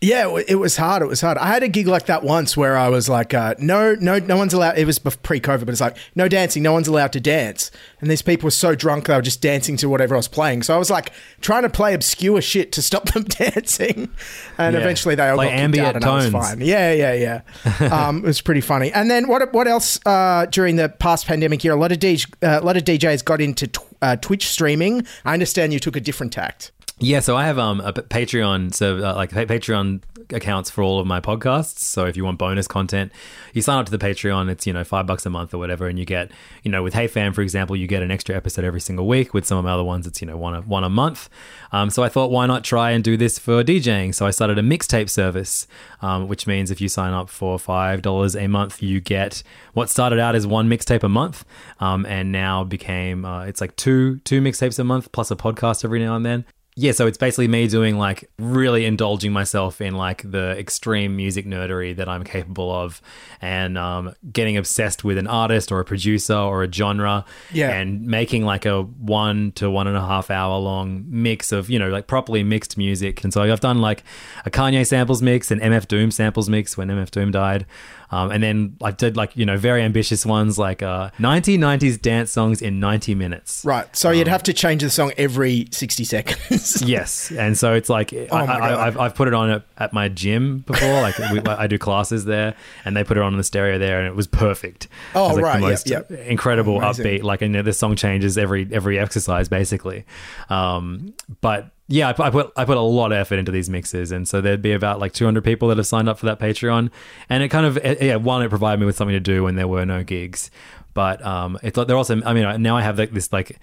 Yeah, 0.00 0.20
it 0.20 0.24
w- 0.24 0.44
it 0.46 0.54
was 0.54 0.76
hard. 0.76 1.02
It 1.02 1.06
was 1.08 1.20
hard. 1.20 1.38
I 1.38 1.48
had 1.48 1.64
a 1.64 1.68
gig 1.68 1.88
like 1.88 2.06
that 2.06 2.22
once 2.22 2.56
where 2.56 2.76
I 2.76 2.88
was 2.88 3.08
like, 3.08 3.34
uh, 3.34 3.56
no, 3.58 3.96
no, 3.96 4.20
no 4.20 4.36
one's 4.36 4.54
allowed. 4.54 4.78
It 4.78 4.84
was 4.86 5.00
pre 5.00 5.40
COVID, 5.40 5.60
but 5.60 5.70
it's 5.70 5.80
like, 5.80 5.96
no 6.14 6.28
dancing, 6.28 6.62
no 6.62 6.72
one's 6.72 6.86
allowed 6.86 7.12
to 7.14 7.20
dance. 7.20 7.72
And 8.00 8.08
these 8.08 8.22
people 8.22 8.46
were 8.46 8.52
so 8.52 8.76
drunk 8.76 9.06
they 9.08 9.14
were 9.16 9.22
just 9.22 9.42
dancing 9.42 9.76
to 9.78 9.88
whatever 9.88 10.14
I 10.14 10.18
was 10.18 10.28
playing. 10.28 10.62
So 10.62 10.72
I 10.72 10.78
was 10.78 10.88
like 10.88 11.10
trying 11.40 11.62
to 11.64 11.68
play 11.68 11.94
obscure 11.94 12.40
shit 12.40 12.70
to 12.72 12.82
stop 12.82 13.06
them 13.12 13.24
dancing. 13.28 14.08
And 14.56 14.74
Yeah. 14.74 14.80
eventually 14.80 15.16
they 15.16 15.28
all 15.30 15.36
Play 15.36 15.46
got 15.46 15.50
kicked 15.50 15.60
ambient 15.64 15.86
out 15.88 15.96
and 15.96 16.04
I 16.04 16.14
was 16.14 16.28
fine. 16.30 16.60
Yeah, 16.60 16.92
yeah, 16.92 17.42
yeah. 17.82 17.88
um, 18.08 18.18
it 18.18 18.26
was 18.26 18.40
pretty 18.40 18.60
funny. 18.60 18.92
And 18.92 19.10
then 19.10 19.26
what? 19.26 19.52
What 19.52 19.66
else? 19.66 19.98
Uh, 20.06 20.46
during 20.46 20.76
the 20.76 20.88
past 20.90 21.26
pandemic 21.26 21.64
year, 21.64 21.72
a 21.72 21.76
lot 21.76 21.90
of 21.90 21.98
DJ, 21.98 22.24
uh, 22.44 22.60
a 22.62 22.64
lot 22.64 22.76
of 22.76 22.84
DJs 22.84 23.24
got 23.24 23.40
into 23.40 23.66
tw- 23.66 23.80
uh, 24.00 24.14
Twitch 24.14 24.46
streaming. 24.46 25.04
I 25.24 25.32
understand 25.32 25.72
you 25.72 25.80
took 25.80 25.96
a 25.96 26.00
different 26.00 26.32
tact. 26.32 26.70
Yeah, 27.00 27.20
so 27.20 27.36
I 27.36 27.46
have 27.46 27.60
um 27.60 27.80
a 27.80 27.92
Patreon, 27.92 28.74
so 28.74 28.96
uh, 28.98 29.14
like 29.14 29.30
Patreon 29.30 30.02
accounts 30.30 30.68
for 30.68 30.82
all 30.82 30.98
of 30.98 31.06
my 31.06 31.20
podcasts. 31.20 31.78
So 31.78 32.06
if 32.06 32.16
you 32.16 32.24
want 32.24 32.38
bonus 32.38 32.66
content, 32.66 33.12
you 33.54 33.62
sign 33.62 33.78
up 33.78 33.86
to 33.86 33.92
the 33.96 34.04
Patreon. 34.04 34.50
It's 34.50 34.66
you 34.66 34.72
know 34.72 34.82
five 34.82 35.06
bucks 35.06 35.24
a 35.24 35.30
month 35.30 35.54
or 35.54 35.58
whatever, 35.58 35.86
and 35.86 35.96
you 35.96 36.04
get 36.04 36.32
you 36.64 36.72
know 36.72 36.82
with 36.82 36.94
Hey 36.94 37.06
Fam 37.06 37.32
for 37.32 37.42
example, 37.42 37.76
you 37.76 37.86
get 37.86 38.02
an 38.02 38.10
extra 38.10 38.34
episode 38.34 38.64
every 38.64 38.80
single 38.80 39.06
week. 39.06 39.32
With 39.32 39.46
some 39.46 39.58
of 39.58 39.64
my 39.64 39.70
other 39.70 39.84
ones, 39.84 40.08
it's 40.08 40.20
you 40.20 40.26
know 40.26 40.36
one 40.36 40.56
a, 40.56 40.62
one 40.62 40.82
a 40.82 40.88
month. 40.88 41.28
Um, 41.70 41.88
so 41.88 42.02
I 42.02 42.08
thought 42.08 42.32
why 42.32 42.46
not 42.46 42.64
try 42.64 42.90
and 42.90 43.04
do 43.04 43.16
this 43.16 43.38
for 43.38 43.62
DJing? 43.62 44.12
So 44.12 44.26
I 44.26 44.30
started 44.30 44.58
a 44.58 44.62
mixtape 44.62 45.08
service, 45.08 45.68
um, 46.02 46.26
which 46.26 46.48
means 46.48 46.72
if 46.72 46.80
you 46.80 46.88
sign 46.88 47.12
up 47.12 47.30
for 47.30 47.60
five 47.60 48.02
dollars 48.02 48.34
a 48.34 48.48
month, 48.48 48.82
you 48.82 49.00
get 49.00 49.44
what 49.72 49.88
started 49.88 50.18
out 50.18 50.34
as 50.34 50.48
one 50.48 50.68
mixtape 50.68 51.04
a 51.04 51.08
month, 51.08 51.44
um, 51.78 52.04
and 52.06 52.32
now 52.32 52.64
became 52.64 53.24
uh, 53.24 53.44
it's 53.44 53.60
like 53.60 53.76
two 53.76 54.18
two 54.24 54.40
mixtapes 54.40 54.80
a 54.80 54.84
month 54.84 55.12
plus 55.12 55.30
a 55.30 55.36
podcast 55.36 55.84
every 55.84 56.00
now 56.00 56.16
and 56.16 56.26
then 56.26 56.44
yeah, 56.80 56.92
so 56.92 57.08
it's 57.08 57.18
basically 57.18 57.48
me 57.48 57.66
doing 57.66 57.98
like 57.98 58.30
really 58.38 58.84
indulging 58.86 59.32
myself 59.32 59.80
in 59.80 59.96
like 59.96 60.22
the 60.30 60.56
extreme 60.56 61.16
music 61.16 61.44
nerdery 61.44 61.96
that 61.96 62.08
I'm 62.08 62.22
capable 62.22 62.70
of 62.72 63.02
and 63.40 63.76
um, 63.76 64.14
getting 64.32 64.56
obsessed 64.56 65.02
with 65.02 65.18
an 65.18 65.26
artist 65.26 65.72
or 65.72 65.80
a 65.80 65.84
producer 65.84 66.36
or 66.36 66.62
a 66.62 66.72
genre 66.72 67.24
Yeah. 67.52 67.70
and 67.72 68.06
making 68.06 68.44
like 68.44 68.64
a 68.64 68.82
one 68.82 69.50
to 69.56 69.68
one 69.68 69.88
and 69.88 69.96
a 69.96 70.00
half 70.06 70.30
hour 70.30 70.56
long 70.60 71.04
mix 71.08 71.50
of, 71.50 71.68
you 71.68 71.80
know, 71.80 71.88
like 71.88 72.06
properly 72.06 72.44
mixed 72.44 72.78
music. 72.78 73.24
And 73.24 73.32
so 73.32 73.42
I've 73.42 73.58
done 73.58 73.80
like 73.80 74.04
a 74.44 74.50
Kanye 74.50 74.86
samples 74.86 75.20
mix, 75.20 75.50
and 75.50 75.60
MF 75.60 75.88
Doom 75.88 76.12
samples 76.12 76.48
mix 76.48 76.76
when 76.76 76.86
MF 76.88 77.10
Doom 77.10 77.32
died. 77.32 77.66
Um, 78.10 78.30
and 78.30 78.42
then 78.42 78.76
I 78.82 78.90
did 78.92 79.16
like, 79.18 79.36
you 79.36 79.44
know, 79.44 79.58
very 79.58 79.82
ambitious 79.82 80.24
ones 80.24 80.58
like 80.58 80.82
uh, 80.82 81.10
1990s 81.18 82.00
dance 82.00 82.30
songs 82.30 82.62
in 82.62 82.80
90 82.80 83.14
minutes. 83.14 83.62
Right. 83.66 83.94
So 83.94 84.10
you'd 84.10 84.28
have 84.28 84.42
to 84.44 84.52
change 84.54 84.82
the 84.82 84.88
song 84.88 85.12
every 85.18 85.68
60 85.72 86.04
seconds. 86.04 86.67
yes, 86.84 87.30
and 87.30 87.56
so 87.56 87.74
it's 87.74 87.88
like 87.88 88.12
I, 88.12 88.28
Oh 88.30 88.36
I, 88.36 88.46
God. 88.46 88.60
I've, 88.60 88.98
I've 88.98 89.14
put 89.14 89.28
it 89.28 89.34
on 89.34 89.50
at, 89.50 89.62
at 89.76 89.92
my 89.92 90.08
gym 90.08 90.58
before. 90.58 91.00
Like 91.00 91.18
we, 91.18 91.40
I 91.40 91.66
do 91.66 91.78
classes 91.78 92.24
there, 92.24 92.54
and 92.84 92.96
they 92.96 93.04
put 93.04 93.16
it 93.16 93.22
on 93.22 93.36
the 93.36 93.44
stereo 93.44 93.78
there, 93.78 93.98
and 93.98 94.08
it 94.08 94.14
was 94.14 94.26
perfect. 94.26 94.88
Oh, 95.14 95.24
it 95.24 95.28
was 95.28 95.36
like 95.36 95.44
right, 95.44 95.60
the 95.60 95.66
most 95.68 95.90
yeah. 95.90 96.02
incredible 96.26 96.78
Amazing. 96.78 97.04
upbeat. 97.04 97.22
Like, 97.22 97.42
and 97.42 97.54
the 97.54 97.72
song 97.72 97.96
changes 97.96 98.38
every 98.38 98.68
every 98.72 98.98
exercise 98.98 99.48
basically. 99.48 100.04
Um, 100.48 101.14
but 101.40 101.70
yeah, 101.88 102.08
I 102.08 102.12
put, 102.12 102.26
I 102.26 102.30
put 102.30 102.52
I 102.56 102.64
put 102.66 102.76
a 102.76 102.82
lot 102.82 103.12
of 103.12 103.18
effort 103.18 103.38
into 103.38 103.50
these 103.50 103.70
mixes, 103.70 104.12
and 104.12 104.28
so 104.28 104.40
there'd 104.40 104.62
be 104.62 104.72
about 104.72 105.00
like 105.00 105.14
200 105.14 105.42
people 105.42 105.68
that 105.68 105.78
have 105.78 105.86
signed 105.86 106.08
up 106.08 106.18
for 106.18 106.26
that 106.26 106.38
Patreon, 106.38 106.90
and 107.30 107.42
it 107.42 107.48
kind 107.48 107.64
of 107.64 107.78
eh, 107.82 107.96
yeah, 108.00 108.16
one 108.16 108.42
it 108.42 108.50
provided 108.50 108.78
me 108.78 108.86
with 108.86 108.96
something 108.96 109.14
to 109.14 109.20
do 109.20 109.44
when 109.44 109.56
there 109.56 109.68
were 109.68 109.86
no 109.86 110.04
gigs, 110.04 110.50
but 110.92 111.24
um, 111.24 111.58
it's 111.62 111.78
like 111.78 111.86
they're 111.86 111.96
also 111.96 112.20
I 112.24 112.34
mean 112.34 112.62
now 112.62 112.76
I 112.76 112.82
have 112.82 112.98
like 112.98 113.12
this 113.12 113.32
like 113.32 113.58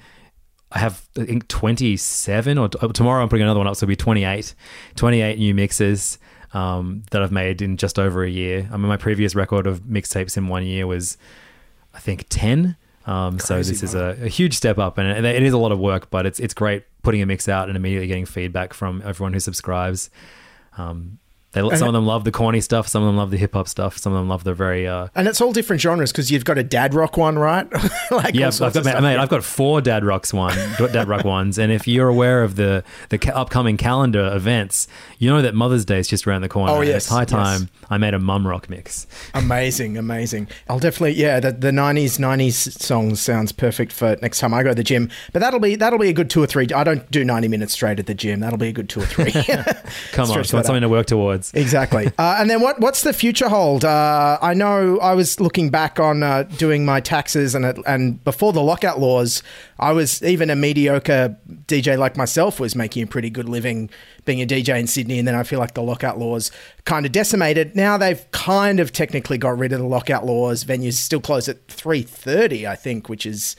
I 0.75 0.79
have 0.79 1.07
I 1.17 1.23
think 1.23 1.47
27 1.47 2.57
or 2.57 2.67
t- 2.67 2.87
tomorrow 2.89 3.23
I'm 3.23 3.29
putting 3.29 3.43
another 3.43 3.59
one 3.59 3.67
up 3.67 3.75
so 3.75 3.85
it'll 3.85 3.91
be 3.91 3.95
28 3.95 4.53
28 4.95 5.39
new 5.39 5.55
mixes 5.55 6.19
um, 6.53 7.03
that 7.11 7.21
I've 7.21 7.31
made 7.31 7.61
in 7.61 7.77
just 7.77 7.97
over 7.97 8.23
a 8.23 8.29
year. 8.29 8.69
I 8.71 8.77
mean 8.77 8.87
my 8.87 8.97
previous 8.97 9.33
record 9.33 9.65
of 9.65 9.81
mixtapes 9.81 10.37
in 10.37 10.47
one 10.47 10.65
year 10.65 10.85
was 10.85 11.17
I 11.93 11.99
think 11.99 12.25
10 12.29 12.75
um, 13.07 13.39
so 13.39 13.57
this 13.57 13.83
is 13.83 13.93
a, 13.93 14.17
a 14.21 14.27
huge 14.27 14.53
step 14.53 14.77
up 14.77 14.97
and 14.97 15.25
it, 15.25 15.25
it 15.25 15.43
is 15.43 15.53
a 15.53 15.57
lot 15.57 15.71
of 15.71 15.79
work 15.79 16.09
but 16.09 16.25
it's 16.25 16.39
it's 16.39 16.53
great 16.53 16.83
putting 17.03 17.21
a 17.21 17.25
mix 17.25 17.47
out 17.47 17.69
and 17.69 17.77
immediately 17.77 18.07
getting 18.07 18.25
feedback 18.25 18.73
from 18.73 19.01
everyone 19.05 19.31
who 19.31 19.39
subscribes. 19.39 20.09
Um, 20.77 21.19
they, 21.55 21.61
And 21.61 21.77
some 21.77 21.87
of 21.87 21.93
them 21.93 22.05
love 22.05 22.23
the 22.23 22.31
corny 22.31 22.61
stuff 22.61 22.87
some 22.87 23.01
of 23.01 23.07
them 23.07 23.17
love 23.17 23.31
the 23.31 23.37
hip 23.37 23.53
hop 23.53 23.67
stuff 23.67 23.97
some 23.97 24.13
of 24.13 24.19
them 24.19 24.29
love 24.29 24.43
the 24.43 24.53
very 24.53 24.87
uh, 24.87 25.07
And 25.15 25.27
it's 25.27 25.41
all 25.41 25.51
different 25.51 25.81
genres 25.81 26.11
because 26.11 26.31
you've 26.31 26.45
got 26.45 26.57
a 26.57 26.63
dad 26.63 26.93
rock 26.93 27.17
one, 27.17 27.39
right? 27.39 27.67
like 28.11 28.35
yeah, 28.35 28.47
I've 28.47 28.73
got, 28.73 28.85
mate, 28.85 29.01
mate. 29.01 29.17
I've 29.17 29.29
got 29.29 29.43
four 29.43 29.81
Dad 29.81 30.03
Rocks 30.03 30.33
one, 30.33 30.55
Dad 30.77 31.07
Rock 31.07 31.23
ones, 31.25 31.57
and 31.57 31.71
if 31.71 31.87
you're 31.87 32.09
aware 32.09 32.43
of 32.43 32.55
the 32.55 32.83
the 33.09 33.17
ca- 33.17 33.31
upcoming 33.31 33.77
calendar 33.77 34.29
events, 34.33 34.87
you 35.17 35.29
know 35.29 35.41
that 35.41 35.55
Mother's 35.55 35.85
Day 35.85 35.99
is 35.99 36.07
just 36.07 36.27
around 36.27 36.41
the 36.41 36.49
corner. 36.49 36.73
Oh, 36.73 36.81
yes, 36.81 36.97
it's 36.97 37.07
high 37.07 37.21
yes. 37.21 37.29
time 37.29 37.69
I 37.89 37.97
made 37.97 38.13
a 38.13 38.19
mum 38.19 38.45
rock 38.47 38.69
mix. 38.69 39.07
Amazing, 39.33 39.97
amazing. 39.97 40.47
I'll 40.67 40.79
definitely, 40.79 41.13
yeah, 41.13 41.39
the, 41.39 41.51
the 41.51 41.71
90s, 41.71 42.19
90s 42.19 42.81
songs 42.81 43.21
sounds 43.21 43.51
perfect 43.51 43.91
for 43.91 44.17
next 44.21 44.39
time 44.39 44.53
I 44.53 44.63
go 44.63 44.69
to 44.69 44.75
the 44.75 44.83
gym. 44.83 45.09
But 45.33 45.39
that'll 45.39 45.59
be 45.59 45.75
that'll 45.75 45.99
be 45.99 46.09
a 46.09 46.13
good 46.13 46.29
two 46.29 46.43
or 46.43 46.47
three. 46.47 46.67
I 46.75 46.83
don't 46.83 47.09
do 47.11 47.23
90 47.23 47.47
minutes 47.47 47.73
straight 47.73 47.99
at 47.99 48.07
the 48.07 48.15
gym. 48.15 48.39
That'll 48.39 48.57
be 48.57 48.69
a 48.69 48.73
good 48.73 48.89
two 48.89 49.01
or 49.01 49.05
three. 49.05 49.31
Come 50.11 50.31
on, 50.31 50.43
so 50.43 50.61
something 50.61 50.81
to 50.81 50.89
work 50.89 51.07
towards. 51.07 51.44
Exactly. 51.65 52.07
Uh, 52.17 52.37
and 52.39 52.49
then 52.49 52.61
what? 52.61 52.79
What's 52.79 53.01
the 53.01 53.11
future 53.13 53.49
hold? 53.49 53.83
Uh, 53.85 54.37
I 54.41 54.53
know 54.53 54.99
I 54.99 55.13
was 55.13 55.39
looking 55.39 55.69
back 55.69 55.99
on 55.99 56.21
uh, 56.21 56.43
doing 56.43 56.85
my 56.85 56.99
taxes, 56.99 57.55
and 57.55 57.65
and 57.87 58.23
before 58.23 58.53
the 58.53 58.61
lockout 58.61 58.99
laws, 58.99 59.41
I 59.77 59.91
was 59.91 60.23
even 60.23 60.49
a 60.49 60.55
mediocre 60.55 61.37
DJ 61.67 61.97
like 61.97 62.15
myself 62.15 62.59
was 62.59 62.75
making 62.75 63.03
a 63.03 63.07
pretty 63.07 63.29
good 63.29 63.49
living 63.49 63.89
being 64.23 64.41
a 64.41 64.45
DJ 64.45 64.79
in 64.79 64.87
Sydney, 64.87 65.19
and 65.19 65.27
then 65.27 65.35
I 65.35 65.43
feel 65.43 65.59
like 65.59 65.73
the 65.73 65.83
lockout 65.83 66.17
laws 66.17 66.49
kind 66.85 67.05
of 67.05 67.11
decimated. 67.11 67.75
Now 67.75 67.97
they've 67.97 68.25
kind 68.31 68.79
of 68.79 68.91
technically 68.91 69.37
got 69.37 69.57
rid 69.57 69.71
of 69.71 69.79
the 69.79 69.85
lockout 69.85 70.25
laws. 70.25 70.63
Venues 70.63 70.93
still 70.93 71.19
close 71.19 71.49
at 71.49 71.67
three 71.67 72.01
thirty, 72.01 72.65
I 72.65 72.75
think, 72.75 73.09
which 73.09 73.25
is 73.25 73.55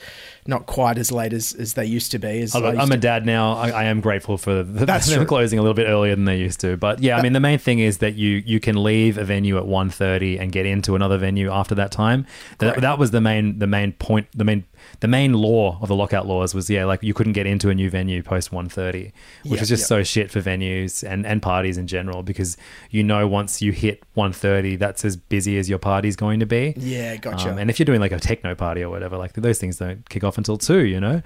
not 0.47 0.65
quite 0.65 0.97
as 0.97 1.11
late 1.11 1.33
as, 1.33 1.53
as 1.53 1.73
they 1.73 1.85
used 1.85 2.11
to 2.11 2.19
be. 2.19 2.41
As 2.41 2.55
I'm 2.55 2.63
used 2.63 2.79
I'm 2.79 2.87
to 2.87 2.93
a 2.95 2.97
dad 2.97 3.25
now. 3.25 3.53
I, 3.53 3.69
I 3.69 3.83
am 3.85 4.01
grateful 4.01 4.37
for 4.37 4.63
the, 4.63 4.85
That's 4.85 5.07
them 5.09 5.17
true. 5.17 5.25
closing 5.25 5.59
a 5.59 5.61
little 5.61 5.73
bit 5.75 5.87
earlier 5.87 6.15
than 6.15 6.25
they 6.25 6.37
used 6.37 6.59
to. 6.61 6.77
But 6.77 6.99
yeah, 6.99 7.17
I 7.17 7.21
mean, 7.21 7.33
the 7.33 7.39
main 7.39 7.59
thing 7.59 7.79
is 7.79 7.99
that 7.99 8.15
you 8.15 8.41
you 8.45 8.59
can 8.59 8.81
leave 8.81 9.17
a 9.17 9.23
venue 9.23 9.57
at 9.57 9.65
1.30 9.65 10.39
and 10.39 10.51
get 10.51 10.65
into 10.65 10.95
another 10.95 11.17
venue 11.17 11.51
after 11.51 11.75
that 11.75 11.91
time. 11.91 12.25
That, 12.59 12.81
that 12.81 12.97
was 12.97 13.11
the 13.11 13.21
main 13.21 13.59
the 13.59 13.67
main 13.67 13.93
point. 13.93 14.27
The 14.33 14.43
main 14.43 14.65
the 14.99 15.07
main 15.07 15.33
law 15.33 15.77
of 15.81 15.87
the 15.87 15.95
lockout 15.95 16.25
laws 16.27 16.53
was 16.55 16.69
yeah, 16.69 16.85
like 16.85 17.03
you 17.03 17.13
couldn't 17.13 17.33
get 17.33 17.45
into 17.45 17.69
a 17.69 17.75
new 17.75 17.89
venue 17.89 18.23
post 18.23 18.51
1.30, 18.51 18.93
which 19.03 19.13
Yeah, 19.43 19.61
is 19.61 19.69
just 19.69 19.81
yeah. 19.83 19.87
so 19.87 20.03
shit 20.03 20.31
for 20.31 20.41
venues 20.41 21.07
and 21.07 21.25
and 21.25 21.41
parties 21.41 21.77
in 21.77 21.87
general 21.87 22.23
because 22.23 22.57
you 22.89 23.03
know 23.03 23.27
once 23.27 23.61
you 23.61 23.71
hit 23.71 24.03
1.30, 24.15 24.79
that's 24.79 25.05
as 25.05 25.15
busy 25.15 25.57
as 25.57 25.69
your 25.69 25.79
party's 25.79 26.15
going 26.15 26.39
to 26.39 26.45
be. 26.45 26.73
Yeah, 26.77 27.15
gotcha. 27.17 27.51
Um, 27.51 27.57
and 27.57 27.69
if 27.69 27.79
you're 27.79 27.85
doing 27.85 27.99
like 28.01 28.11
a 28.11 28.19
techno 28.19 28.55
party 28.55 28.81
or 28.83 28.89
whatever, 28.89 29.17
like 29.17 29.33
those 29.33 29.59
things 29.59 29.77
don't 29.77 30.07
kick 30.09 30.23
off 30.23 30.37
until 30.37 30.57
two, 30.57 30.79
you 30.85 30.99
know. 30.99 31.21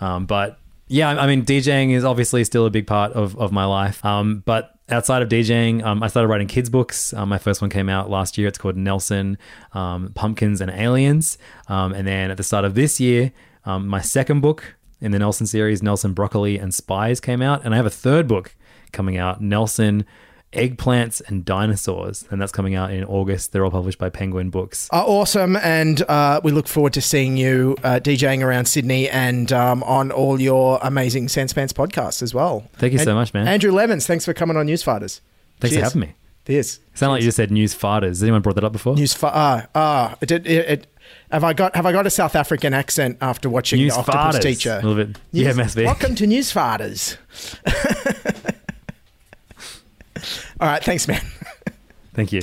Um, 0.00 0.26
but 0.26 0.58
yeah, 0.88 1.10
I 1.10 1.24
I 1.24 1.26
mean, 1.26 1.44
DJing 1.44 1.92
is 1.92 2.04
obviously 2.04 2.44
still 2.44 2.66
a 2.66 2.70
big 2.70 2.86
part 2.86 3.12
of, 3.12 3.36
of 3.38 3.52
my 3.52 3.64
life. 3.64 4.04
Um, 4.04 4.42
but 4.44 4.74
outside 4.92 5.22
of 5.22 5.28
DJing, 5.28 5.82
um, 5.82 6.02
I 6.02 6.08
started 6.08 6.28
writing 6.28 6.46
kids' 6.46 6.70
books. 6.70 7.12
Um, 7.14 7.28
my 7.28 7.38
first 7.38 7.60
one 7.60 7.70
came 7.70 7.88
out 7.88 8.10
last 8.10 8.38
year. 8.38 8.46
It's 8.46 8.58
called 8.58 8.76
Nelson, 8.76 9.38
um, 9.72 10.12
Pumpkins 10.14 10.60
and 10.60 10.70
Aliens. 10.70 11.38
Um, 11.68 11.92
and 11.92 12.06
then 12.06 12.30
at 12.30 12.36
the 12.36 12.42
start 12.42 12.64
of 12.64 12.74
this 12.74 13.00
year, 13.00 13.32
um, 13.64 13.88
my 13.88 14.00
second 14.00 14.40
book 14.40 14.76
in 15.00 15.10
the 15.10 15.18
Nelson 15.18 15.46
series, 15.46 15.82
Nelson 15.82 16.12
Broccoli 16.12 16.58
and 16.58 16.72
Spies, 16.72 17.20
came 17.20 17.42
out. 17.42 17.64
And 17.64 17.74
I 17.74 17.76
have 17.76 17.86
a 17.86 17.90
third 17.90 18.28
book 18.28 18.54
coming 18.92 19.16
out, 19.16 19.40
Nelson 19.40 20.04
Eggplants 20.52 21.22
and 21.26 21.44
Dinosaurs. 21.44 22.24
And 22.30 22.40
that's 22.40 22.52
coming 22.52 22.74
out 22.74 22.90
in 22.90 23.04
August. 23.04 23.52
They're 23.52 23.64
all 23.64 23.70
published 23.70 23.98
by 23.98 24.10
Penguin 24.10 24.50
Books. 24.50 24.88
are 24.90 25.04
awesome, 25.04 25.56
and 25.56 26.02
uh, 26.02 26.40
we 26.44 26.52
look 26.52 26.68
forward 26.68 26.92
to 26.94 27.00
seeing 27.00 27.36
you 27.36 27.76
uh, 27.82 28.00
DJing 28.02 28.42
around 28.44 28.66
Sydney 28.66 29.08
and 29.08 29.52
um, 29.52 29.82
on 29.84 30.10
all 30.10 30.40
your 30.40 30.78
amazing 30.82 31.26
Sanspants 31.26 31.72
podcasts 31.72 32.22
as 32.22 32.34
well. 32.34 32.68
Thank 32.74 32.92
you 32.92 32.98
so 32.98 33.14
much, 33.14 33.32
man. 33.34 33.48
Andrew 33.48 33.72
Levins, 33.72 34.06
thanks 34.06 34.24
for 34.24 34.34
coming 34.34 34.56
on 34.56 34.66
Newsfighters. 34.66 35.20
Thanks 35.60 35.74
Cheers. 35.74 35.92
for 35.92 35.98
having 35.98 36.00
me. 36.00 36.14
Cheers. 36.46 36.80
Sound 36.94 37.12
like 37.12 37.22
you 37.22 37.28
just 37.28 37.36
said 37.36 37.50
news 37.52 37.72
farters. 37.72 38.18
Has 38.18 38.22
anyone 38.24 38.42
brought 38.42 38.56
that 38.56 38.64
up 38.64 38.72
before? 38.72 38.96
News 38.96 39.16
ah 39.22 39.66
ah. 39.74 40.16
It, 40.20 40.32
it, 40.32 40.46
it, 40.46 40.86
have 41.30 41.44
I 41.44 41.52
got 41.52 41.76
have 41.76 41.86
I 41.86 41.92
got 41.92 42.06
a 42.06 42.10
South 42.10 42.34
African 42.34 42.74
accent 42.74 43.18
after 43.20 43.48
watching 43.48 43.78
News 43.78 43.94
the 43.94 44.00
Octopus 44.00 44.20
farters. 44.20 44.40
Teacher? 44.42 44.80
A 44.82 44.86
little 44.86 45.04
bit. 45.04 45.18
Yeah, 45.30 45.52
must 45.52 45.76
be. 45.76 45.84
Welcome 45.84 46.16
to 46.16 46.26
News 46.26 46.50
Farters. 46.50 47.16
all 50.62 50.68
right, 50.68 50.84
thanks, 50.84 51.08
man. 51.08 51.20
Thank 52.14 52.32
you. 52.32 52.42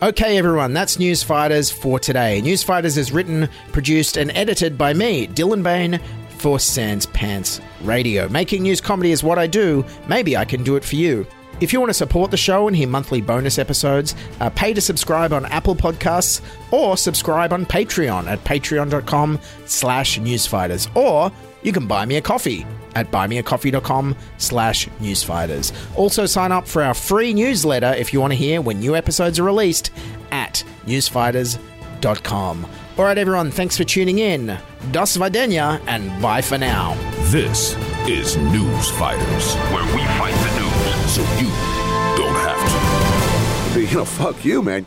Okay, 0.00 0.38
everyone, 0.38 0.74
that's 0.74 0.98
News 1.00 1.24
Fighters 1.24 1.72
for 1.72 1.98
today. 1.98 2.40
News 2.40 2.62
Fighters 2.62 2.96
is 2.96 3.10
written, 3.10 3.48
produced, 3.72 4.16
and 4.16 4.30
edited 4.30 4.78
by 4.78 4.94
me, 4.94 5.26
Dylan 5.26 5.64
Behan, 5.64 6.00
for 6.38 6.60
Sans 6.60 7.06
Pants 7.06 7.60
Radio. 7.82 8.28
Making 8.28 8.62
news 8.62 8.80
comedy 8.80 9.10
is 9.10 9.24
what 9.24 9.40
I 9.40 9.48
do. 9.48 9.84
Maybe 10.06 10.36
I 10.36 10.44
can 10.44 10.62
do 10.62 10.76
it 10.76 10.84
for 10.84 10.94
you. 10.94 11.26
If 11.60 11.72
you 11.72 11.80
want 11.80 11.90
to 11.90 11.94
support 11.94 12.30
the 12.30 12.36
show 12.36 12.68
and 12.68 12.76
hear 12.76 12.86
monthly 12.86 13.20
bonus 13.20 13.58
episodes, 13.58 14.14
uh, 14.40 14.50
pay 14.50 14.72
to 14.72 14.80
subscribe 14.80 15.32
on 15.32 15.46
Apple 15.46 15.74
Podcasts 15.74 16.42
or 16.70 16.96
subscribe 16.96 17.52
on 17.52 17.66
Patreon 17.66 18.28
at 18.28 18.44
patreon.com 18.44 19.40
slash 19.64 20.20
newsfighters. 20.20 20.94
Or 20.94 21.32
you 21.66 21.72
can 21.72 21.86
buy 21.86 22.06
me 22.06 22.16
a 22.16 22.22
coffee 22.22 22.64
at 22.94 23.10
buymeacoffee.com 23.10 24.16
slash 24.38 24.88
newsfighters. 25.00 25.72
Also 25.98 26.24
sign 26.24 26.52
up 26.52 26.66
for 26.66 26.82
our 26.82 26.94
free 26.94 27.34
newsletter 27.34 27.92
if 27.92 28.12
you 28.12 28.20
want 28.20 28.32
to 28.32 28.36
hear 28.36 28.60
when 28.62 28.78
new 28.78 28.94
episodes 28.94 29.38
are 29.40 29.42
released 29.44 29.90
at 30.30 30.62
newsfighters.com. 30.86 32.66
All 32.96 33.04
right, 33.04 33.18
everyone, 33.18 33.50
thanks 33.50 33.76
for 33.76 33.84
tuning 33.84 34.20
in. 34.20 34.56
Das 34.92 35.16
Videnia, 35.16 35.82
and 35.86 36.22
bye 36.22 36.40
for 36.40 36.56
now. 36.56 36.94
This 37.30 37.74
is 38.08 38.36
News 38.36 38.90
Fighters, 38.92 39.54
where 39.72 39.84
we 39.94 40.02
fight 40.16 40.32
the 40.32 40.60
news 40.60 41.10
so 41.10 41.20
you 41.38 41.48
don't 42.16 42.36
have 42.46 43.74
to. 43.74 43.80
You 43.82 43.86
know, 43.96 44.04
fuck 44.04 44.44
you, 44.44 44.62
man. 44.62 44.86